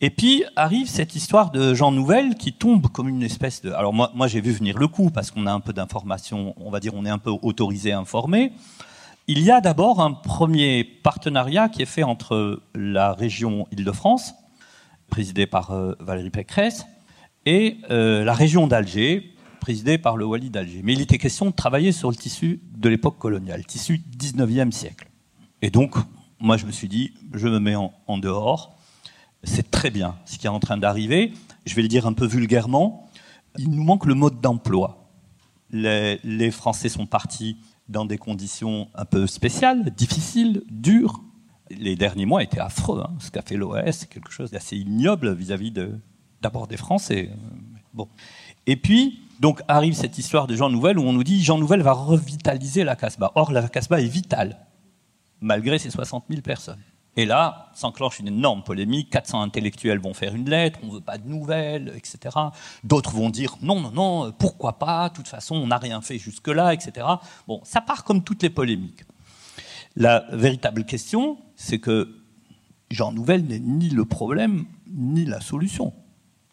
[0.00, 3.72] Et puis arrive cette histoire de Jean Nouvel qui tombe comme une espèce de.
[3.72, 6.78] Alors moi, j'ai vu venir le coup parce qu'on a un peu d'informations, on va
[6.78, 8.52] dire, on est un peu autorisé à informer.
[9.26, 14.34] Il y a d'abord un premier partenariat qui est fait entre la région Île-de-France,
[15.10, 16.86] présidée par euh, Valérie Pécresse,
[17.44, 20.80] et euh, la région d'Alger, présidée par le Wali d'Alger.
[20.82, 25.08] Mais il était question de travailler sur le tissu de l'époque coloniale, tissu 19e siècle.
[25.62, 25.96] Et donc,
[26.40, 28.76] moi, je me suis dit, je me mets en, dehors.
[29.42, 31.32] C'est très bien ce qui est en train d'arriver.
[31.66, 33.08] Je vais le dire un peu vulgairement.
[33.58, 35.08] Il nous manque le mode d'emploi.
[35.70, 37.56] Les, Français sont partis
[37.88, 41.22] dans des conditions un peu spéciales, difficiles, dures.
[41.70, 43.02] Les derniers mois étaient affreux.
[43.04, 43.14] Hein.
[43.18, 45.72] Ce qu'a fait l'OS, c'est quelque chose d'assez ignoble vis-à-vis
[46.40, 47.30] d'abord des Français.
[47.92, 48.08] Bon.
[48.66, 51.82] Et puis, donc arrive cette histoire de Jean Nouvel où on nous dit Jean Nouvel
[51.82, 53.32] va revitaliser la Casbah.
[53.34, 54.58] Or, la Casbah est vitale
[55.40, 56.82] malgré ces 60 000 personnes.
[57.16, 59.10] Et là, s'enclenche une énorme polémique.
[59.10, 62.36] 400 intellectuels vont faire une lettre, on ne veut pas de nouvelles, etc.
[62.84, 66.18] D'autres vont dire non, non, non, pourquoi pas, de toute façon, on n'a rien fait
[66.18, 67.06] jusque-là, etc.
[67.48, 69.02] Bon, ça part comme toutes les polémiques.
[69.96, 72.22] La véritable question, c'est que
[72.90, 75.92] Jean Nouvel n'est ni le problème, ni la solution.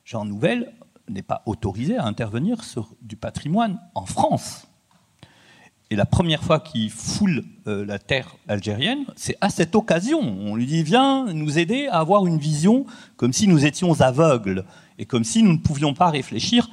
[0.04, 0.74] Jean Nouvel
[1.10, 4.68] n'est pas autorisé à intervenir sur du patrimoine en France.
[5.92, 10.20] Et la première fois qu'il foule euh, la terre algérienne, c'est à cette occasion.
[10.20, 12.86] On lui dit Viens nous aider à avoir une vision
[13.18, 14.66] comme si nous étions aveugles
[14.98, 16.70] et comme si nous ne pouvions pas réfléchir.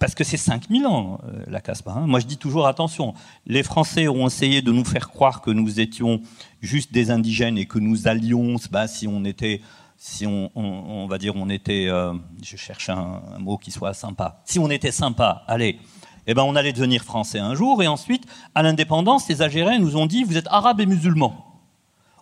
[0.00, 1.92] Parce que c'est 5000 ans, euh, la Casbah.
[1.92, 2.06] Hein.
[2.06, 3.14] Moi, je dis toujours attention.
[3.46, 6.20] Les Français ont essayé de nous faire croire que nous étions
[6.60, 9.60] juste des indigènes et que nous allions, bah, si on était
[10.00, 14.40] si on, va dire on était, euh, je cherche un, un, mot qui soit sympa,
[14.44, 15.80] si on était sympa, allez,
[16.28, 18.24] eh ben, on allait devenir français un jour, et ensuite,
[18.54, 21.44] à l'indépendance, les Algériens nous ont dit, vous êtes arabes et musulmans.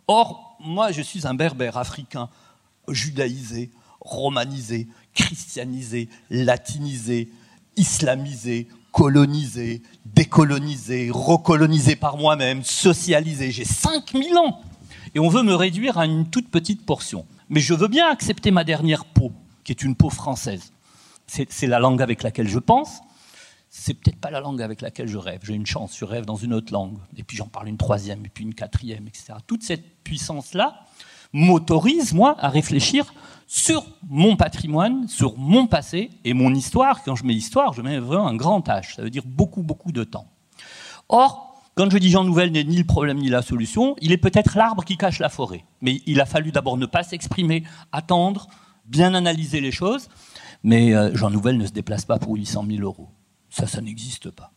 [0.09, 2.31] Or, moi, je suis un berbère africain,
[2.89, 3.71] judaïsé,
[4.01, 7.31] romanisé, christianisé, latinisé,
[7.77, 13.51] islamisé, colonisé, décolonisé, recolonisé par moi-même, socialisé.
[13.51, 14.61] J'ai 5000 ans.
[15.15, 17.27] Et on veut me réduire à une toute petite portion.
[17.49, 19.33] Mais je veux bien accepter ma dernière peau,
[19.65, 20.73] qui est une peau française.
[21.27, 23.01] C'est la langue avec laquelle je pense,
[23.69, 25.41] c'est peut-être pas la langue avec laquelle je rêve.
[25.43, 26.99] J'ai une chance, je rêve dans une autre langue.
[27.17, 29.35] Et puis j'en parle une troisième, et puis une quatrième, etc.
[29.47, 30.87] Toute cette puissance-là
[31.33, 33.13] m'autorise, moi, à réfléchir
[33.47, 37.03] sur mon patrimoine, sur mon passé et mon histoire.
[37.03, 38.95] Quand je mets histoire, je mets vraiment un grand H.
[38.95, 40.27] Ça veut dire beaucoup, beaucoup de temps.
[41.09, 44.17] Or, quand je dis Jean Nouvel n'est ni le problème ni la solution, il est
[44.17, 45.67] peut-être l'arbre qui cache la forêt.
[45.83, 48.47] Mais il a fallu d'abord ne pas s'exprimer, attendre,
[48.87, 50.09] bien analyser les choses.
[50.63, 53.11] Mais euh, Jean Nouvel ne se déplace pas pour 800 000 euros.
[53.51, 54.53] Ça, ça n'existe pas.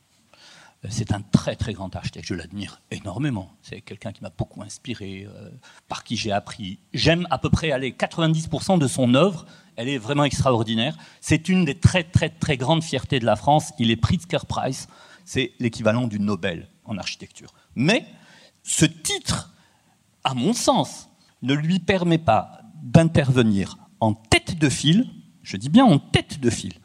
[0.87, 3.51] C'est un très très grand architecte, je l'admire énormément.
[3.61, 5.49] C'est quelqu'un qui m'a beaucoup inspiré, euh,
[5.89, 6.79] par qui j'ai appris.
[6.93, 9.45] J'aime à peu près aller 90% de son œuvre,
[9.75, 10.97] elle est vraiment extraordinaire.
[11.19, 13.73] C'est une des très très très grandes fiertés de la France.
[13.77, 14.87] Il est Pritzker Prize,
[15.25, 17.53] c'est l'équivalent du Nobel en architecture.
[17.75, 18.05] Mais
[18.63, 19.53] ce titre,
[20.23, 21.09] à mon sens,
[21.41, 25.07] ne lui permet pas d'intervenir en tête de file,
[25.43, 26.75] je dis bien en tête de file,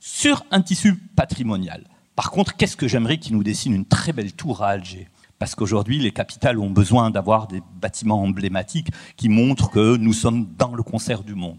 [0.00, 1.84] sur un tissu patrimonial.
[2.16, 5.08] Par contre, qu'est-ce que j'aimerais qu'il nous dessine une très belle tour à Alger?
[5.38, 10.48] Parce qu'aujourd'hui, les capitales ont besoin d'avoir des bâtiments emblématiques qui montrent que nous sommes
[10.58, 11.58] dans le concert du monde.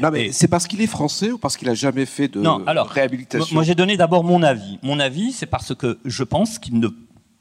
[0.00, 2.62] Non, mais c'est parce qu'il est français ou parce qu'il a jamais fait de non,
[2.66, 3.54] alors, réhabilitation?
[3.54, 4.78] Moi, j'ai donné d'abord mon avis.
[4.82, 6.88] Mon avis, c'est parce que je pense qu'on ne,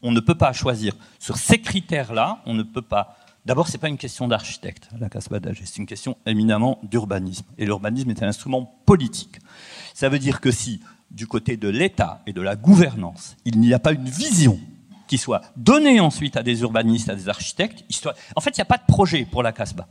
[0.02, 2.42] on ne peut pas choisir sur ces critères-là.
[2.46, 3.18] On ne peut pas.
[3.46, 5.64] D'abord, c'est pas une question d'architecte, la Casbah d'Alger.
[5.66, 7.46] C'est une question éminemment d'urbanisme.
[7.58, 9.40] Et l'urbanisme est un instrument politique.
[9.94, 13.74] Ça veut dire que si, du côté de l'État et de la gouvernance, il n'y
[13.74, 14.60] a pas une vision
[15.08, 17.84] qui soit donnée ensuite à des urbanistes, à des architectes,
[18.36, 19.88] en fait, il n'y a pas de projet pour la Casbah.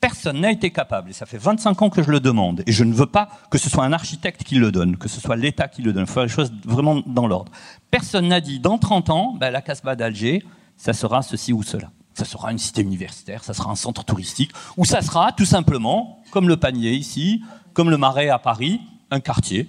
[0.00, 2.84] Personne n'a été capable, et ça fait 25 ans que je le demande, et je
[2.84, 5.68] ne veux pas que ce soit un architecte qui le donne, que ce soit l'État
[5.68, 7.50] qui le donne, il faut faire les choses vraiment dans l'ordre.
[7.90, 10.44] Personne n'a dit, dans 30 ans, ben, la Casbah d'Alger,
[10.76, 11.90] ça sera ceci ou cela.
[12.14, 16.22] Ça sera une cité universitaire, ça sera un centre touristique, ou ça sera tout simplement,
[16.30, 18.80] comme le panier ici, comme le marais à Paris,
[19.10, 19.68] un quartier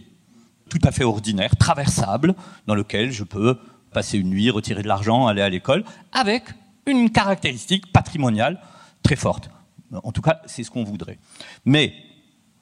[0.69, 2.35] tout à fait ordinaire, traversable,
[2.67, 3.57] dans lequel je peux
[3.91, 6.43] passer une nuit, retirer de l'argent, aller à l'école, avec
[6.85, 8.59] une caractéristique patrimoniale
[9.03, 9.49] très forte.
[10.03, 11.19] En tout cas, c'est ce qu'on voudrait.
[11.65, 11.93] Mais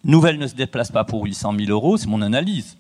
[0.03, 2.77] Nouvelle ne se déplace pas pour 800 000 euros, c'est mon analyse.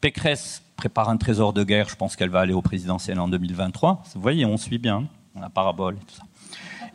[0.00, 4.02] Pécresse prépare un trésor de guerre, je pense qu'elle va aller au présidentiel en 2023.
[4.14, 5.08] Vous voyez, on suit bien,
[5.40, 6.22] la parabole et tout ça.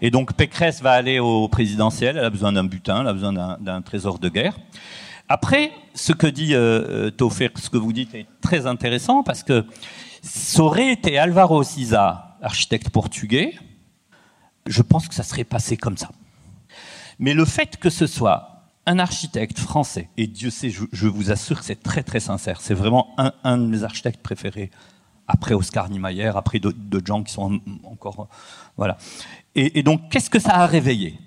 [0.01, 3.57] Et donc Pécresse va aller au présidentiel, elle a besoin d'un butin, elle a besoin
[3.59, 4.57] d'un trésor de guerre.
[5.27, 9.65] Après, ce que dit euh, euh ce que vous dites est très intéressant parce que
[10.21, 13.55] ça aurait été Alvaro Siza, architecte portugais,
[14.65, 16.09] je pense que ça serait passé comme ça.
[17.19, 21.59] Mais le fait que ce soit un architecte français, et Dieu sait, je, vous assure
[21.59, 24.71] que c'est très très sincère, c'est vraiment un, de mes architectes préférés,
[25.27, 28.29] après Oscar Niemeyer, après d'autres gens qui sont encore...
[28.77, 28.97] Voilà.
[29.53, 31.19] Et, donc, qu'est-ce que ça a réveillé?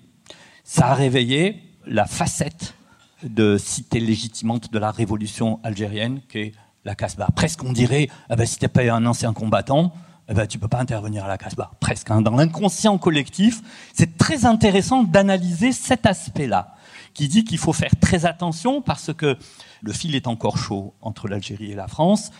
[0.64, 2.74] Ça a réveillé la facette
[3.22, 6.52] de cité légitimante de la révolution algérienne, qui est
[6.84, 7.28] la Casbah.
[7.36, 9.92] Presque on dirait, eh ben, si tu n'es pas un ancien combattant,
[10.28, 11.72] eh ben, tu peux pas intervenir à la Casbah.
[11.80, 12.10] Presque.
[12.10, 12.22] Hein.
[12.22, 13.60] Dans l'inconscient collectif,
[13.92, 16.74] c'est très intéressant d'analyser cet aspect-là,
[17.14, 19.36] qui dit qu'il faut faire très attention parce que
[19.82, 22.30] le fil est encore chaud entre l'Algérie et la France.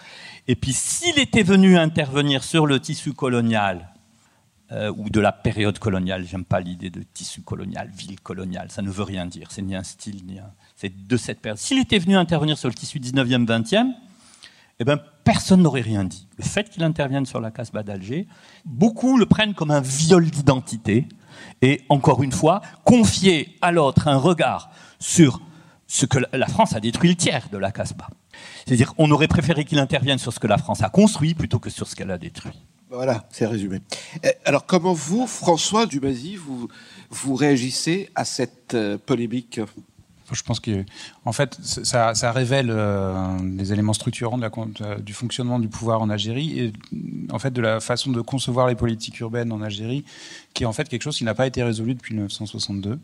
[0.48, 3.92] Et puis s'il était venu intervenir sur le tissu colonial,
[4.72, 6.24] euh, ou de la période coloniale.
[6.24, 8.70] J'aime pas l'idée de tissu colonial, ville coloniale.
[8.70, 9.48] Ça ne veut rien dire.
[9.50, 10.50] C'est ni un style, ni un.
[10.76, 11.58] C'est de cette période.
[11.58, 13.92] S'il était venu intervenir sur le tissu 19e, 20e,
[14.78, 16.28] eh ben, personne n'aurait rien dit.
[16.38, 18.26] Le fait qu'il intervienne sur la Casbah d'Alger,
[18.64, 21.06] beaucoup le prennent comme un viol d'identité.
[21.60, 25.40] Et encore une fois, confier à l'autre un regard sur
[25.86, 28.08] ce que la France a détruit le tiers de la Casbah.
[28.64, 31.70] C'est-à-dire, on aurait préféré qu'il intervienne sur ce que la France a construit plutôt que
[31.70, 32.62] sur ce qu'elle a détruit.
[32.90, 33.80] Voilà, c'est résumé.
[34.22, 36.68] Eh, alors, comment vous, François Dubazy, vous,
[37.10, 39.60] vous réagissez à cette euh, polémique?
[40.34, 40.84] Je pense que,
[41.32, 44.50] fait, ça, révèle euh, les éléments structurants la,
[44.98, 46.72] du fonctionnement du pouvoir en Algérie et,
[47.30, 50.04] en fait, de la façon de concevoir les politiques urbaines en Algérie,
[50.54, 52.98] qui est en fait quelque chose qui n'a pas été résolu depuis 1962.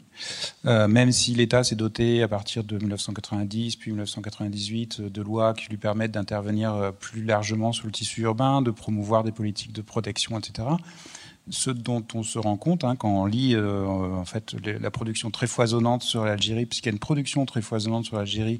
[0.66, 5.68] Euh, même si l'État s'est doté à partir de 1990 puis 1998 de lois qui
[5.68, 9.82] lui permettent d'intervenir euh, plus largement sur le tissu urbain, de promouvoir des politiques de
[9.82, 10.68] protection, etc
[11.50, 15.30] ce dont on se rend compte hein, quand on lit euh, en fait la production
[15.30, 18.58] très foisonnante sur l'Algérie, puisqu'il y a une production très foisonnante sur l'Algérie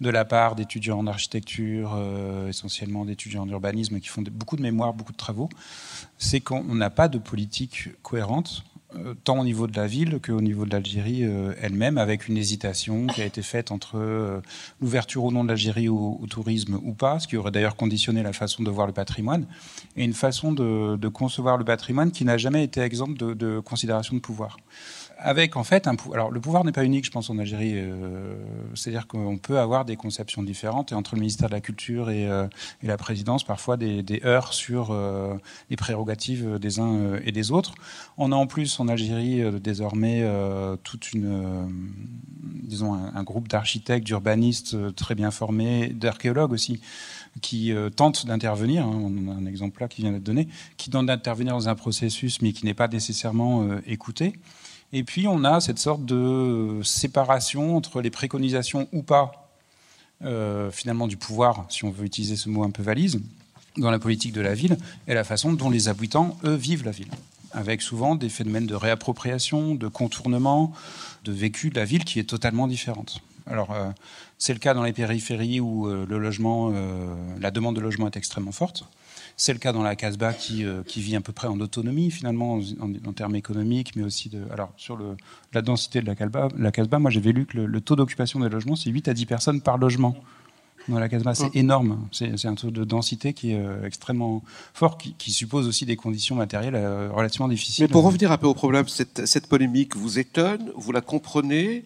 [0.00, 4.62] de la part d'étudiants en architecture, euh, essentiellement d'étudiants en urbanisme, qui font beaucoup de
[4.62, 5.48] mémoires, beaucoup de travaux,
[6.18, 8.64] c'est qu'on n'a pas de politique cohérente
[9.24, 13.06] tant au niveau de la ville qu'au niveau de l'Algérie euh, elle-même, avec une hésitation
[13.06, 14.40] qui a été faite entre euh,
[14.80, 18.32] l'ouverture ou non de l'Algérie au, tourisme ou pas, ce qui aurait d'ailleurs conditionné la
[18.32, 19.46] façon de voir le patrimoine,
[19.96, 24.16] et une façon de, concevoir le patrimoine qui n'a jamais été exemple de, de considération
[24.16, 24.56] de pouvoir
[25.26, 28.36] avec en fait alors le pouvoir n'est pas unique je pense en Algérie euh,
[28.74, 32.28] c'est-à-dire qu'on peut avoir des conceptions différentes et entre le ministère de la culture et,
[32.28, 32.46] euh,
[32.82, 35.34] la présidence parfois des, heurts sur euh,
[35.68, 37.74] les prérogatives des uns et des autres
[38.18, 40.24] on a en plus en Algérie désormais
[40.84, 41.68] toute une
[42.44, 46.80] disons un, groupe d'architectes d'urbanistes très bien formés d'archéologues aussi
[47.42, 51.06] qui tentent d'intervenir, hein, on a un exemple là qui vient d'être donné, qui tentent
[51.06, 54.34] d'intervenir dans un processus mais qui n'est pas nécessairement écouté.
[54.92, 59.46] Et puis on a cette sorte de séparation entre les préconisations ou pas,
[60.24, 63.20] euh, finalement, du pouvoir, si on veut utiliser ce mot un peu valise,
[63.76, 66.92] dans la politique de la ville, et la façon dont les habitants, eux, vivent la
[66.92, 67.10] ville.
[67.52, 70.72] Avec souvent des phénomènes de réappropriation, de contournement,
[71.24, 73.20] de vécu de la ville qui est totalement différente.
[73.46, 73.90] Alors, euh,
[74.38, 76.06] c'est le cas dans les périphéries où euh,
[77.40, 78.84] la demande de logement est extrêmement forte.
[79.38, 82.10] C'est le cas dans la Casbah qui, euh, qui, vit à peu près en autonomie
[82.10, 84.42] finalement en, termes économiques, mais aussi de.
[84.50, 85.16] Alors sur le,
[85.52, 88.48] la densité de la Casbah, la Casbah moi j'avais lu que le, taux d'occupation des
[88.48, 90.16] logements c'est 8 à 10 personnes par logement.
[90.88, 92.06] Dans la Casbah, c'est énorme.
[92.12, 96.36] C'est un taux de densité qui est euh, extrêmement fort, qui, suppose aussi des conditions
[96.36, 97.86] matérielles euh, relativement difficiles.
[97.86, 101.84] Mais pour revenir un peu au problème, cette, cette polémique vous étonne, vous la comprenez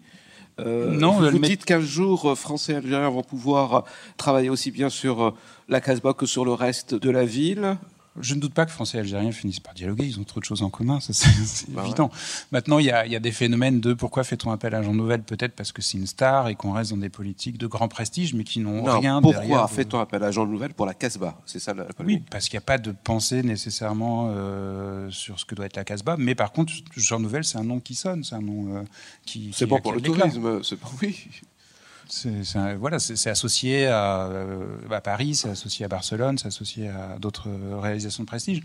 [0.65, 3.85] non, vous, vous dites qu'un jour, Français et Algériens vont pouvoir
[4.17, 5.35] travailler aussi bien sur
[5.69, 7.77] la Casbah que sur le reste de la ville.
[8.19, 10.45] Je ne doute pas que Français et Algériens finissent par dialoguer, ils ont trop de
[10.45, 11.15] choses en commun, c'est
[11.71, 12.11] bah évident.
[12.51, 15.71] Maintenant, il y, a, des phénomènes de pourquoi fait-on appel à Jean Nouvel Peut-être parce
[15.71, 18.59] que c'est une star et qu'on reste dans des politiques de grand prestige, mais qui
[18.59, 19.59] n'ont rien pourquoi derrière.
[19.61, 21.39] Pourquoi fait-on appel à Jean Nouvel pour la Casbah?
[21.47, 25.45] C'est ça la, Oui, parce qu'il n'y a pas de pensée nécessairement euh, sur ce
[25.45, 28.25] que doit être la Casbah, mais par contre, Jean Nouvel, c'est un nom qui sonne,
[28.25, 28.83] c'est un nom euh,
[29.25, 29.53] qui.
[29.55, 31.29] C'est bon pour le tourisme, c'est oui.
[32.11, 37.49] C'est voilà, c'est associé euh, à, Paris, c'est associé à Barcelone, c'est associé à d'autres
[37.81, 38.63] réalisations de prestige.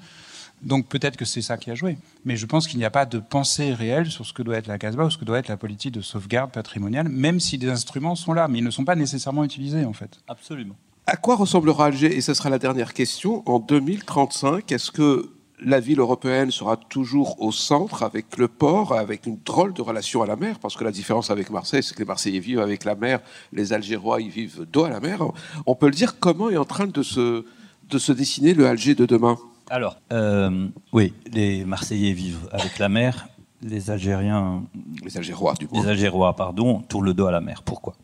[0.62, 1.98] Donc peut-être que c'est ça qui a joué.
[2.24, 4.68] Mais je pense qu'il n'y a pas de pensée réelle sur ce que doit être
[4.68, 7.70] la Casbah ou ce que doit être la politique de sauvegarde patrimoniale, même si des
[7.70, 10.20] instruments sont là, mais ils ne sont pas nécessairement utilisés en fait.
[10.28, 10.76] Absolument.
[11.08, 12.16] À quoi ressemblera Alger?
[12.16, 13.44] Et ce sera la dernière question.
[13.48, 15.30] En 2035, est-ce que
[15.60, 20.22] la ville européenne sera toujours au centre avec le port, avec une drôle de relation
[20.22, 22.84] à la mer, parce que la différence avec Marseille, c'est que les Marseillais vivent avec
[22.84, 23.22] la mer,
[23.54, 25.24] les Algérois, ils vivent dos à la mer.
[25.66, 27.46] On peut le dire, comment est en train de se,
[27.90, 29.38] de se dessiner le Alger de demain?
[29.70, 33.28] Alors, euh, oui, les Marseillais vivent avec la mer,
[33.62, 34.64] les Algériens...
[35.04, 35.82] Les Algérois, du coup.
[35.82, 37.64] Les Algérois, pardon, tournent le dos à la mer.
[37.64, 37.96] Pourquoi?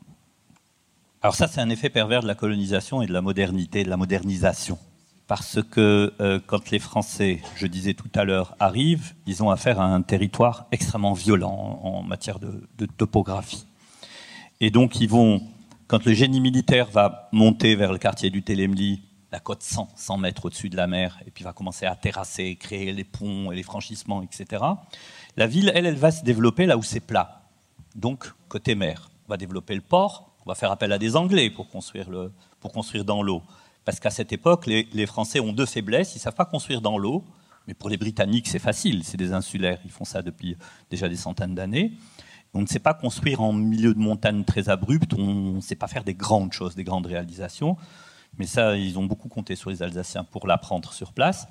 [1.21, 3.97] Alors ça, c'est un effet pervers de la colonisation et de la modernité, de la
[3.97, 4.79] modernisation
[5.31, 9.79] parce que euh, quand les Français, je disais tout à l'heure, arrivent, ils ont affaire
[9.79, 13.65] à un territoire extrêmement violent en matière de, topographie.
[14.59, 15.41] Et donc ils vont,
[15.87, 20.17] quand le génie militaire va monter vers le quartier du Télémli, la côte 100, 100
[20.17, 23.55] mètres au-dessus de la mer, et puis va commencer à terrasser, créer les ponts et
[23.55, 24.61] les franchissements, etc.
[25.37, 27.43] La ville, elle, elle va se développer là où c'est plat.
[27.95, 29.09] Donc, côté mer.
[29.29, 32.09] On va développer le port, on va faire appel à des Anglais pour construire
[33.05, 33.41] dans l'eau.
[33.85, 36.13] Parce qu'à cette époque, les, Français ont deux faiblesses.
[36.13, 37.23] Ils ne savent pas construire dans l'eau.
[37.67, 39.03] Mais pour les Britanniques, c'est facile.
[39.03, 39.79] C'est des insulaires.
[39.85, 40.57] Ils font ça depuis
[40.89, 41.93] déjà des centaines d'années.
[42.53, 45.13] On ne sait pas construire en milieu de montagne très abrupte.
[45.13, 47.77] On ne sait pas faire des grandes choses, des grandes réalisations.
[48.37, 51.47] Mais ça, ils ont beaucoup compté sur les Alsaciens pour l'apprendre sur place.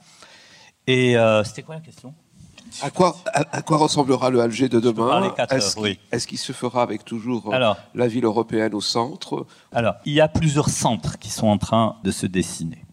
[0.87, 2.15] Et euh, c'était quoi la question?
[2.83, 5.33] À quoi, à, quoi ressemblera le Alger de demain
[6.13, 10.21] Est-ce qu'il se fera avec toujours euh, la ville européenne au centre Alors, il y
[10.21, 12.85] a plusieurs centres qui sont en train de se dessiner.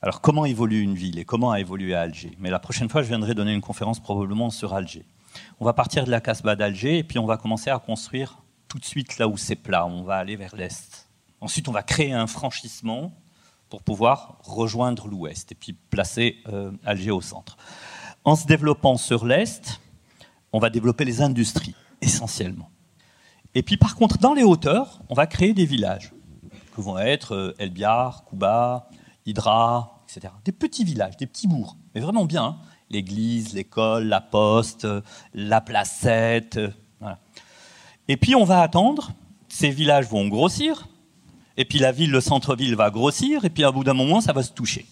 [0.00, 2.36] Alors, comment évolue une ville et comment a évolué Alger?
[2.38, 5.04] Mais la prochaine fois, je viendrai donner une conférence probablement sur Alger.
[5.60, 8.38] On va partir de la Casbah d'Alger et puis on va commencer à construire
[8.68, 9.86] tout de suite là où c'est plat.
[9.86, 11.08] On va aller vers l'est.
[11.40, 13.12] Ensuite, on va créer un franchissement
[13.68, 17.56] pour pouvoir rejoindre l'ouest et puis placer euh, Alger au centre.
[18.28, 19.80] En se développant sur l'Est,
[20.52, 22.68] on va développer les industries, essentiellement.
[23.54, 26.12] Et puis par contre, dans les hauteurs, on va créer des villages,
[26.76, 28.90] que vont être euh, Elbiar, Kouba,
[29.24, 30.30] Hydra, etc.
[30.44, 32.44] Des petits villages, des petits bourgs, mais vraiment bien.
[32.44, 32.56] Hein.
[32.90, 34.86] L'église, l'école, la poste,
[35.32, 36.58] la placette.
[36.58, 37.14] Euh,
[38.08, 39.12] et puis on va attendre,
[39.48, 40.86] ces villages vont grossir,
[41.56, 44.34] et puis la ville, le centre-ville va grossir, et puis à bout d'un moment, ça
[44.34, 44.84] va se toucher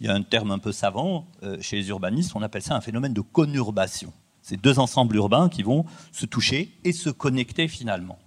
[0.00, 2.74] il y a un terme un peu savant euh, chez les urbanistes, on appelle ça
[2.74, 4.12] un phénomène de conurbation.
[4.42, 8.18] C'est deux ensembles urbains qui vont se toucher et se connecter finalement.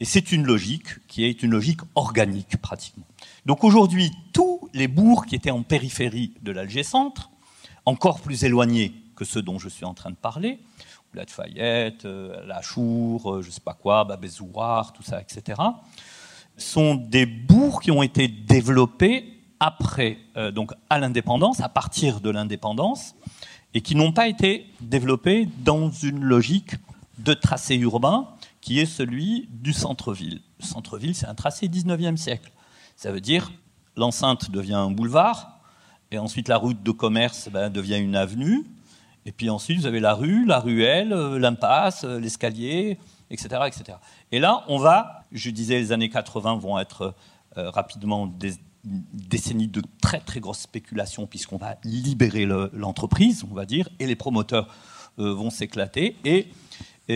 [0.00, 3.06] Et c'est une logique qui est une logique organique pratiquement.
[3.46, 7.30] Donc aujourd'hui, tous les bourgs qui étaient en périphérie de l'Alger-Centre,
[7.84, 10.60] encore plus éloignés que ceux dont je suis en train de parler,
[11.14, 15.60] la Fayette, euh, La Chour, euh, je ne sais pas quoi, Babezouar, tout ça, etc.,
[16.56, 22.30] sont des bourgs qui ont été développés après, euh, donc à l'indépendance, à partir de
[22.30, 23.14] l'indépendance,
[23.74, 26.74] et qui n'ont pas été développés dans une logique
[27.18, 28.28] de tracé urbain
[28.60, 30.40] qui est celui du centre-ville.
[30.60, 32.50] Le centre-ville, c'est un tracé 19e siècle.
[32.96, 33.50] Ça veut dire
[33.96, 35.58] l'enceinte devient un boulevard,
[36.10, 38.64] et ensuite la route de commerce ben, devient une avenue,
[39.26, 42.98] et puis ensuite vous avez la rue, la ruelle, euh, l'impasse, euh, l'escalier,
[43.30, 43.98] etc., etc.
[44.32, 47.14] Et là, on va, je disais, les années 80 vont être
[47.56, 48.28] rapidement
[48.88, 54.06] des, décennie de très très grosses spéculations puisqu'on va libérer l'entreprise, on va dire, et
[54.06, 54.68] les promoteurs
[55.18, 56.16] euh, vont s'éclater.
[56.24, 56.48] Et,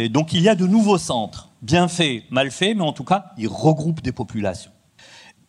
[0.09, 3.33] donc il y a de nouveaux centres, bien faits, mal faits, mais en tout cas,
[3.37, 4.71] ils regroupent des populations.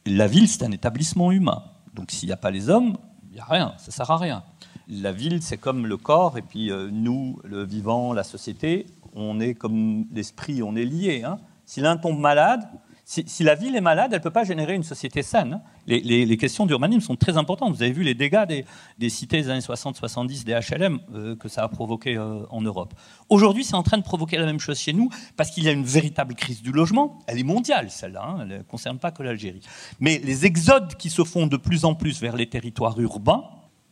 [0.05, 1.63] La ville, c'est un établissement humain.
[1.93, 2.97] Donc s'il n'y a pas les hommes,
[3.29, 4.43] il n'y a rien, ça ne sert à rien.
[4.89, 9.39] La ville, c'est comme le corps, et puis euh, nous, le vivant, la société, on
[9.39, 11.23] est comme l'esprit, on est liés.
[11.23, 11.37] Hein.
[11.65, 12.67] Si l'un tombe malade,
[13.05, 15.61] si, la ville est malade, elle ne peut pas générer une société saine.
[15.87, 17.75] Les, questions d'urbanisme sont très importantes.
[17.75, 18.63] Vous avez vu les dégâts
[18.97, 22.93] des, cités des années 60-70, des HLM, euh, que ça a provoqué euh, en Europe.
[23.29, 25.73] Aujourd'hui, c'est en train de provoquer la même chose chez nous, parce qu'il y a
[25.73, 27.19] une véritable crise du logement.
[27.27, 28.23] Elle est mondiale, celle-là.
[28.23, 28.37] Hein.
[28.41, 29.61] elle ne concerne pas que l'Algérie.
[29.99, 33.43] Mais les exodes qui se font de plus en plus vers les territoires urbains,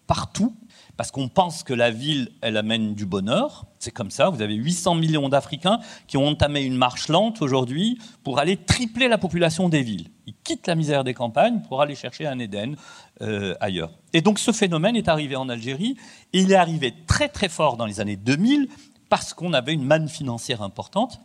[0.08, 0.56] partout,
[0.98, 3.66] parce qu'on pense que la ville, elle amène du bonheur.
[3.80, 7.98] C'est comme ça, vous avez 800 millions d'Africains qui ont entamé une marche lente aujourd'hui
[8.24, 10.10] pour aller tripler la population des villes.
[10.28, 12.76] Ils quittent la misère des campagnes pour aller chercher un Éden
[13.22, 13.92] euh, ailleurs.
[14.14, 15.98] Et donc ce phénomène est arrivé en Algérie,
[16.34, 18.68] et il est arrivé très très fort dans les années 2000
[19.10, 21.20] parce qu'on avait une manne financière importante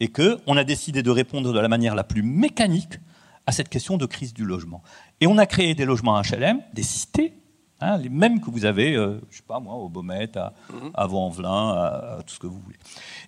[0.00, 2.98] et qu'on a décidé de répondre de la manière la plus mécanique
[3.46, 4.82] à cette question de crise du logement.
[5.20, 7.34] Et on a créé des logements HLM, des cités,
[7.80, 10.54] Hein, les mêmes que vous avez, euh, je sais pas moi, au Baumet, à,
[10.94, 12.78] à Vaux-en-Velin, à, tout ce que vous voulez.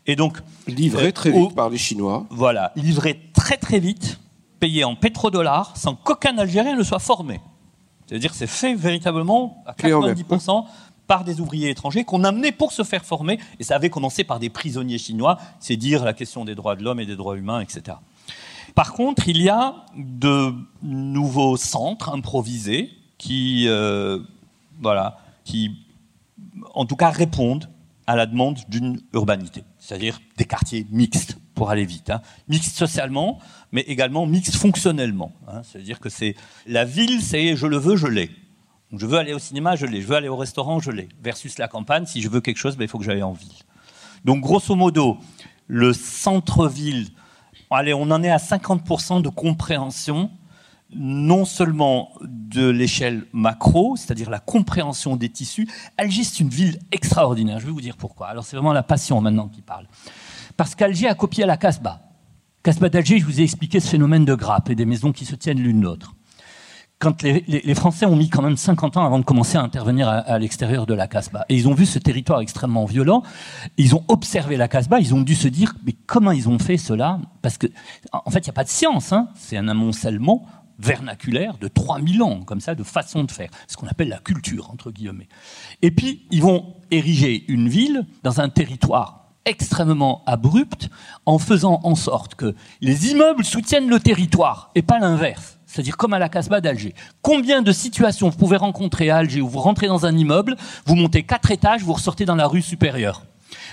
[0.06, 2.24] Et donc livré très vite par les Chinois.
[2.30, 4.18] Voilà, livré très très vite,
[4.58, 7.40] payé en pétrodollars, sans qu'aucun Algérien ne soit formé.
[8.06, 10.64] C'est-à-dire, c'est fait véritablement à 90%
[11.06, 14.38] par des ouvriers étrangers qu'on amenait pour se faire former, et ça avait commencé par
[14.38, 15.36] des prisonniers chinois.
[15.60, 17.98] C'est dire la question des droits de l'homme et des droits humains, etc.
[18.74, 24.20] Par contre, il y a de nouveaux centres improvisés qui euh,
[24.80, 25.86] voilà, qui,
[26.74, 27.68] en tout cas, répondent
[28.06, 32.08] à la demande d'une urbanité, c'est-à-dire des quartiers mixtes, pour aller vite.
[32.10, 32.22] Hein.
[32.48, 33.38] Mixtes socialement,
[33.72, 35.32] mais également mixtes fonctionnellement.
[35.48, 35.62] Hein.
[35.64, 38.30] C'est-à-dire que c'est la ville, c'est je le veux, je l'ai.
[38.92, 40.00] Je veux aller au cinéma, je l'ai.
[40.00, 41.08] Je veux aller au restaurant, je l'ai.
[41.22, 43.52] Versus la campagne, si je veux quelque chose, ben, il faut que j'aille en ville.
[44.24, 45.18] Donc, grosso modo,
[45.66, 47.08] le centre-ville,
[47.70, 50.30] allez, on en est à 50% de compréhension
[50.94, 55.68] non seulement de l'échelle macro, c'est-à-dire la compréhension des tissus.
[55.98, 57.60] Alger, c'est une ville extraordinaire.
[57.60, 58.28] Je vais vous dire pourquoi.
[58.28, 59.86] Alors, c'est vraiment la passion maintenant qui parle.
[60.56, 62.00] Parce qu'Alger a copié la Casbah.
[62.62, 65.34] Casbah d'Alger, je vous ai expliqué ce phénomène de grappe et des maisons qui se
[65.34, 66.14] tiennent l'une l'autre.
[66.98, 70.36] Quand les, Français ont mis quand même 50 ans avant de commencer à intervenir à,
[70.40, 73.22] l'extérieur de la Casbah, et ils ont vu ce territoire extrêmement violent,
[73.76, 76.76] ils ont observé la Casbah, ils ont dû se dire, mais comment ils ont fait
[76.76, 77.20] cela?
[77.40, 77.68] Parce que,
[78.12, 79.28] en fait, il n'y a pas de science, hein.
[79.36, 80.44] c'est un amoncellement
[80.78, 83.50] vernaculaire de 3000 ans, comme ça, de façon de faire.
[83.66, 85.28] Ce qu'on appelle la culture, entre guillemets.
[85.82, 90.90] Et puis, ils vont ériger une ville dans un territoire extrêmement abrupt,
[91.24, 95.58] en faisant en sorte que les immeubles soutiennent le territoire, et pas l'inverse.
[95.64, 96.94] C'est-à-dire comme à la Casbah d'Alger.
[97.22, 100.56] Combien de situations vous pouvez rencontrer à Alger où vous rentrez dans un immeuble,
[100.86, 103.24] vous montez quatre étages, vous ressortez dans la rue supérieure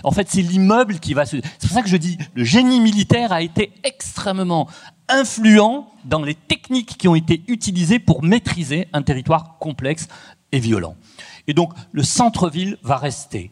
[0.04, 1.38] en fait, c'est l'immeuble qui va se.
[1.60, 4.68] C'est pour ça que je dis, le génie militaire a été extrêmement
[5.10, 10.08] influent dans les techniques qui ont été utilisées pour maîtriser un territoire complexe
[10.52, 10.96] et violent.
[11.48, 13.52] Et donc, le centre-ville va rester.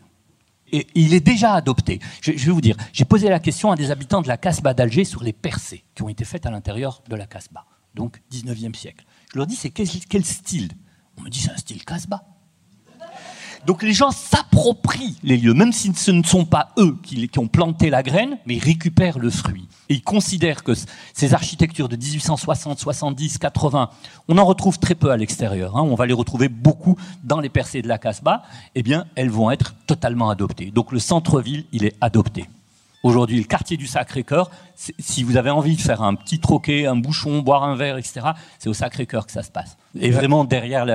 [0.71, 1.99] Et il est déjà adopté.
[2.21, 5.05] Je, vais vous dire, j'ai posé la question à des habitants de la Casbah d'Alger
[5.05, 9.05] sur les percées qui ont été faites à l'intérieur de la Casbah, donc 19e siècle.
[9.31, 10.71] Je leur dis, c'est quel, quel style?
[11.17, 12.23] On me dit, c'est un style Casbah.
[13.65, 17.47] Donc les gens s'approprient les lieux, même si ce ne sont pas eux qui, ont
[17.47, 19.67] planté la graine, mais ils récupèrent le fruit.
[19.87, 20.73] Et ils considèrent que
[21.13, 23.89] ces architectures de 1860, 70, 80,
[24.27, 25.77] on en retrouve très peu à l'extérieur.
[25.77, 25.81] Hein.
[25.83, 28.43] on va les retrouver beaucoup dans les percées de la Casbah.
[28.75, 30.71] Eh bien, elles vont être totalement adoptées.
[30.71, 32.49] Donc le centre-ville, il est adopté.
[33.01, 36.95] Aujourd'hui, le quartier du Sacré-Cœur, si vous avez envie de faire un petit troquet, un
[36.95, 38.27] bouchon, boire un verre, etc.,
[38.59, 39.77] c'est au Sacré-Cœur que ça se passe.
[39.99, 40.85] Et vraiment derrière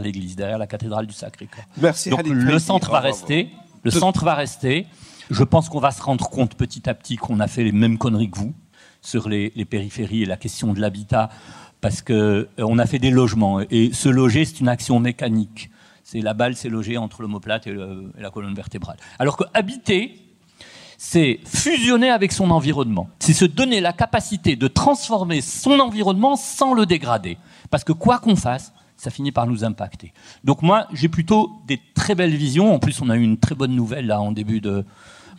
[0.00, 1.64] l'église, derrière la cathédrale du Sacré-Cœur.
[1.80, 2.10] Merci.
[2.10, 3.50] Donc le centre va rester.
[3.84, 4.86] Le centre va rester.
[5.30, 7.98] Je pense qu'on va se rendre compte petit à petit qu'on a fait les mêmes
[7.98, 8.54] conneries que vous
[9.00, 11.28] sur les, périphéries et la question de l'habitat,
[11.80, 13.60] parce qu'on euh, a fait des logements.
[13.70, 15.70] Et se loger, c'est une action mécanique.
[16.02, 18.96] C'est la balle, c'est logé entre l'omoplate et, et la colonne vertébrale.
[19.18, 20.18] Alors que habiter,
[20.96, 23.08] c'est fusionner avec son environnement.
[23.20, 27.38] C'est se donner la capacité de transformer son environnement sans le dégrader.
[27.70, 30.12] Parce que quoi qu'on fasse, ça finit par nous impacter.
[30.44, 32.74] Donc moi, j'ai plutôt des très belles visions.
[32.74, 34.84] En plus, on a eu une très bonne nouvelle en début de,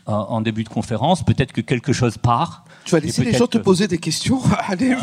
[0.06, 1.24] en début de conférence.
[1.24, 2.64] Peut-être que quelque chose part.
[2.86, 4.42] Tu vas laisser les gens te poser des questions.
[4.68, 4.96] Allez,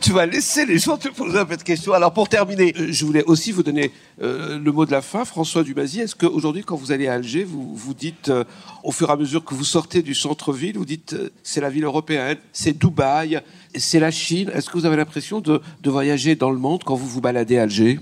[0.00, 1.92] tu vas laisser les gens te poser un peu de questions.
[1.92, 3.90] Alors pour terminer, euh, je voulais aussi vous donner
[4.20, 5.24] euh, le mot de la fin.
[5.24, 8.44] François Dumazy, est-ce qu'aujourd'hui, quand vous allez à Alger, vous vous dites, euh,
[8.84, 11.84] au fur et à mesure que vous sortez du centre-ville, vous dites, c'est la ville
[11.84, 13.40] européenne, c'est Dubaï,
[13.74, 14.50] c'est la Chine.
[14.54, 17.58] Est-ce que vous avez l'impression de, de, voyager dans le monde quand vous vous baladez
[17.58, 17.98] à Alger?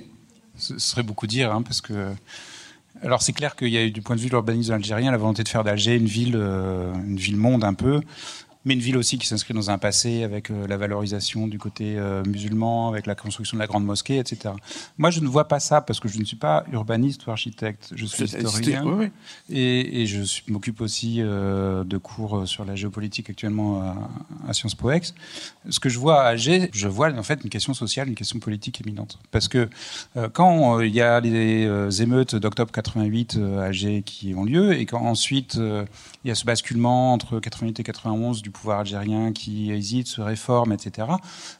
[0.56, 2.12] Ce serait beaucoup dire, hein, parce que
[3.02, 5.16] alors c'est clair qu'il y a eu du point de vue de l'urbanisme algérien la
[5.16, 8.02] volonté de faire d'Alger une ville, une ville monde un peu
[8.64, 11.96] mais une ville aussi qui s'inscrit dans un passé avec euh, la valorisation du côté
[11.96, 14.54] euh, musulman, avec la construction de la grande mosquée, etc.
[14.98, 17.92] Moi, je ne vois pas ça parce que je ne suis pas urbaniste ou architecte.
[17.94, 19.10] Je suis historien
[19.48, 23.80] et, et, je m'occupe aussi euh, de cours sur la géopolitique actuellement
[24.46, 25.14] à, Sciences Po Ex.
[25.68, 28.38] Ce que je vois à Alger, je vois en fait une question sociale, une question
[28.40, 29.18] politique éminente.
[29.30, 29.68] Parce que
[30.32, 35.00] quand il y a les émeutes d'octobre 88 à Alger qui ont lieu et quand
[35.00, 40.06] ensuite il y a ce basculement entre 88 et 91 du pouvoir algérien qui hésite,
[40.06, 41.08] se réforme, etc.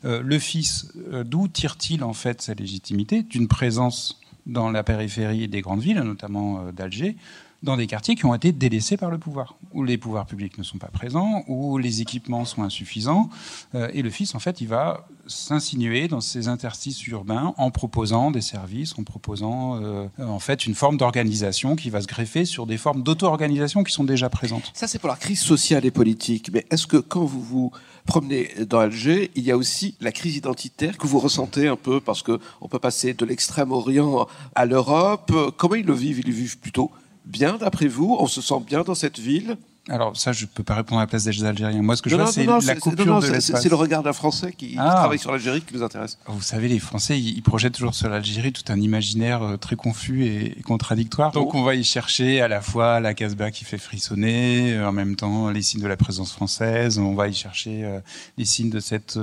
[0.04, 3.22] Euh, le fils, euh, d'où tire-t-il en fait sa légitimité?
[3.22, 7.16] D'une présence dans la périphérie des grandes villes, notamment euh, d'Alger,
[7.62, 10.62] dans des quartiers qui ont été délaissés par le pouvoir, où les pouvoirs publics ne
[10.62, 13.28] sont pas présents, où les équipements sont insuffisants.
[13.74, 18.31] Euh, et le fils, en fait, il va s'insinuer dans ces interstices urbains en proposant
[18.31, 22.66] des services, en proposant euh, en fait une forme d'organisation qui va se greffer sur
[22.66, 24.73] des formes d'auto-organisation qui sont déjà présentes.
[24.74, 26.51] Ça, c'est pour la crise sociale et politique.
[26.53, 27.73] Mais est-ce que quand vous vous
[28.07, 32.01] promenez dans Alger, il y a aussi la crise identitaire que vous ressentez un peu?
[32.01, 35.32] Parce que on peut passer de l'extrême-orient à l'Europe.
[35.57, 36.20] Comment ils le vivent?
[36.20, 36.91] Ils le vivent plutôt
[37.24, 39.56] bien d'après vous On se sent bien dans cette ville?
[39.88, 41.82] Alors ça, je ne peux pas répondre à la place des Algériens.
[41.82, 44.76] Moi, ce que je vois, c'est la coupure de C'est le regard d'un Français qui,
[44.78, 44.90] ah.
[44.90, 46.18] travaille sur l'Algérie qui nous intéresse.
[46.26, 50.26] Vous savez, les Français, ils, projettent toujours sur l'Algérie tout un imaginaire euh, très confus
[50.26, 51.32] et, contradictoire.
[51.32, 54.92] Donc on va y chercher à la fois la Casbah qui fait frissonner, euh, en
[54.92, 56.98] même temps les signes de la présence française.
[56.98, 58.01] On va y chercher euh,
[58.36, 59.18] les signes de cette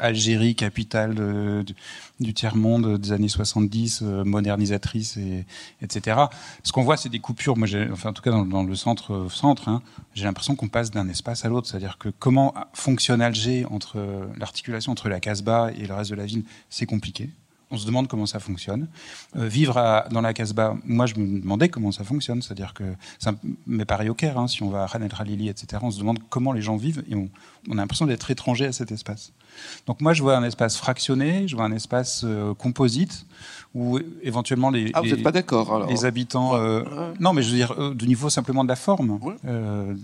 [0.00, 1.74] Algérie capitale de, du
[2.34, 5.44] tiers-monde des années 70, euh, modernisatrice, et,
[5.82, 6.18] etc.
[6.62, 7.56] Ce qu'on voit, c'est des coupures.
[7.56, 9.82] Moi, enfin, en tout cas, dans, le centre, euh, centre hein,
[10.14, 11.68] j'ai l'impression qu'on passe d'un espace à l'autre.
[11.68, 16.26] C'est-à-dire que comment fonctionne Alger entre l'articulation entre la Casbah et le reste de la
[16.26, 17.30] ville, c'est compliqué
[17.74, 18.88] on se demande comment ça fonctionne.
[19.36, 22.84] Euh, vivre dans la Casbah, moi je me demandais comment ça fonctionne, c'est-à-dire que,
[23.18, 23.34] ça
[23.66, 26.52] m'est pareil au hein, si on va à Khan el etc., on se demande comment
[26.52, 27.28] les gens vivent et on,
[27.72, 29.32] a l'impression d'être étranger à cet espace.
[29.86, 33.26] Donc moi je vois un espace fractionné, je vois un espace euh, composite
[33.74, 37.56] où éventuellement les, ah, vous n'êtes pas d'accord les habitants, euh, non mais je veux
[37.56, 39.18] dire de niveau simplement de la forme,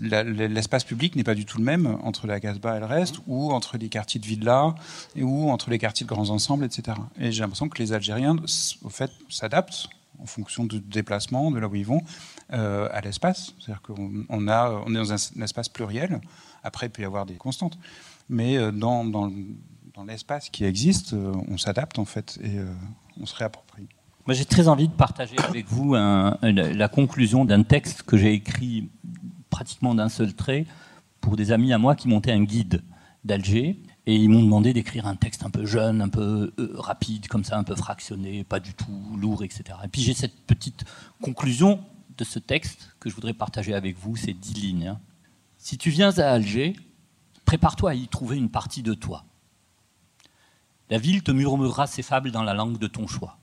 [0.01, 3.51] l'espace public n'est pas du tout le même entre la Casbah et le reste, ou
[3.51, 4.73] entre les quartiers de villas,
[5.17, 6.97] ou entre les quartiers de grands ensembles, etc.
[7.19, 8.35] Et j'ai l'impression que les Algériens,
[8.83, 9.87] au fait, s'adaptent
[10.21, 12.01] en fonction du déplacement, de là où ils vont,
[12.53, 13.53] euh, à l'espace.
[13.59, 16.21] C'est-à-dire qu'on a, on est dans un, espace pluriel.
[16.63, 17.77] Après, il peut y avoir des constantes.
[18.29, 19.31] Mais euh, dans,
[19.95, 22.57] dans, l'espace qui existe, euh, on s'adapte, en fait, et
[23.19, 23.87] on se réapproprie.
[24.25, 28.89] Moi, j'ai très envie de partager avec vous la conclusion d'un texte que j'ai écrit
[29.49, 30.65] pratiquement d'un seul trait
[31.21, 32.83] pour des amis à moi qui montaient un guide
[33.23, 37.27] d'Alger et ils m'ont demandé d'écrire un texte un peu jeune, un peu euh, rapide,
[37.27, 39.63] comme ça, un peu fractionné, pas du tout lourd, etc.
[39.83, 40.85] Et puis j'ai cette petite
[41.21, 41.83] conclusion
[42.17, 44.87] de ce texte que je voudrais partager avec vous, c'est dix lignes.
[44.87, 44.99] Hein.
[45.57, 46.75] Si tu viens à Alger,
[47.45, 49.25] prépare-toi à y trouver une partie de toi.
[50.91, 53.37] La ville te murmurera ses fables dans la langue de ton choix.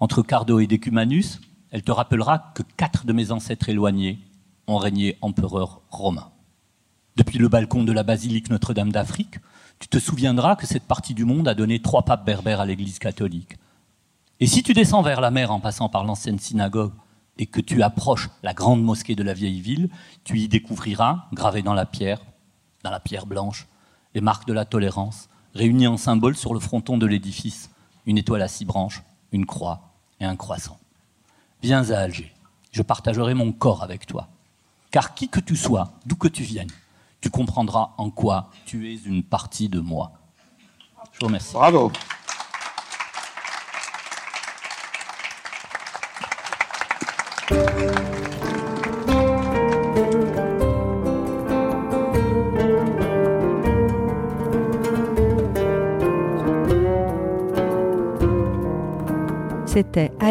[0.00, 4.18] Entre Cardo et Decumanus, elle te rappellera que quatre de mes ancêtres éloignés
[4.66, 6.30] ont régné empereur romain.
[7.16, 9.38] Depuis le balcon de la basilique Notre-Dame d'Afrique,
[9.78, 12.98] tu te souviendras que cette partie du monde a donné trois papes berbères à l'Église
[12.98, 13.56] catholique.
[14.38, 16.92] Et si tu descends vers la mer en passant par l'ancienne synagogue
[17.38, 19.88] et que tu approches la grande mosquée de la vieille ville,
[20.22, 22.20] tu y découvriras, gravé dans la pierre,
[22.84, 23.68] dans la pierre blanche,
[24.14, 27.70] les marques de la tolérance, réunies en symbole sur le fronton de l'édifice,
[28.06, 29.02] une étoile à six branches,
[29.32, 30.78] une croix et un croissant.
[31.62, 32.32] Viens à Alger,
[32.72, 34.28] je partagerai mon corps avec toi.
[34.90, 36.70] Car qui que tu sois, d'où que tu viennes,
[37.20, 40.12] tu comprendras en quoi tu es une partie de moi.
[41.12, 41.52] Je vous remercie.
[41.52, 41.92] Bravo.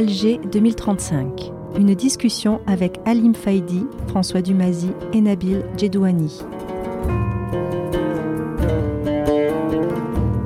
[0.01, 6.39] Alger 2035, une discussion avec Alim Faidi, François Dumazy et Nabil Djedouani.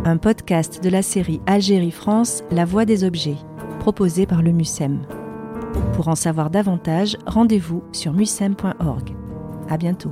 [0.03, 3.37] un podcast de la série Algérie-France, La Voix des objets,
[3.79, 5.03] proposé par le MUSEM.
[5.93, 9.15] Pour en savoir davantage, rendez-vous sur musem.org.
[9.69, 10.11] À bientôt.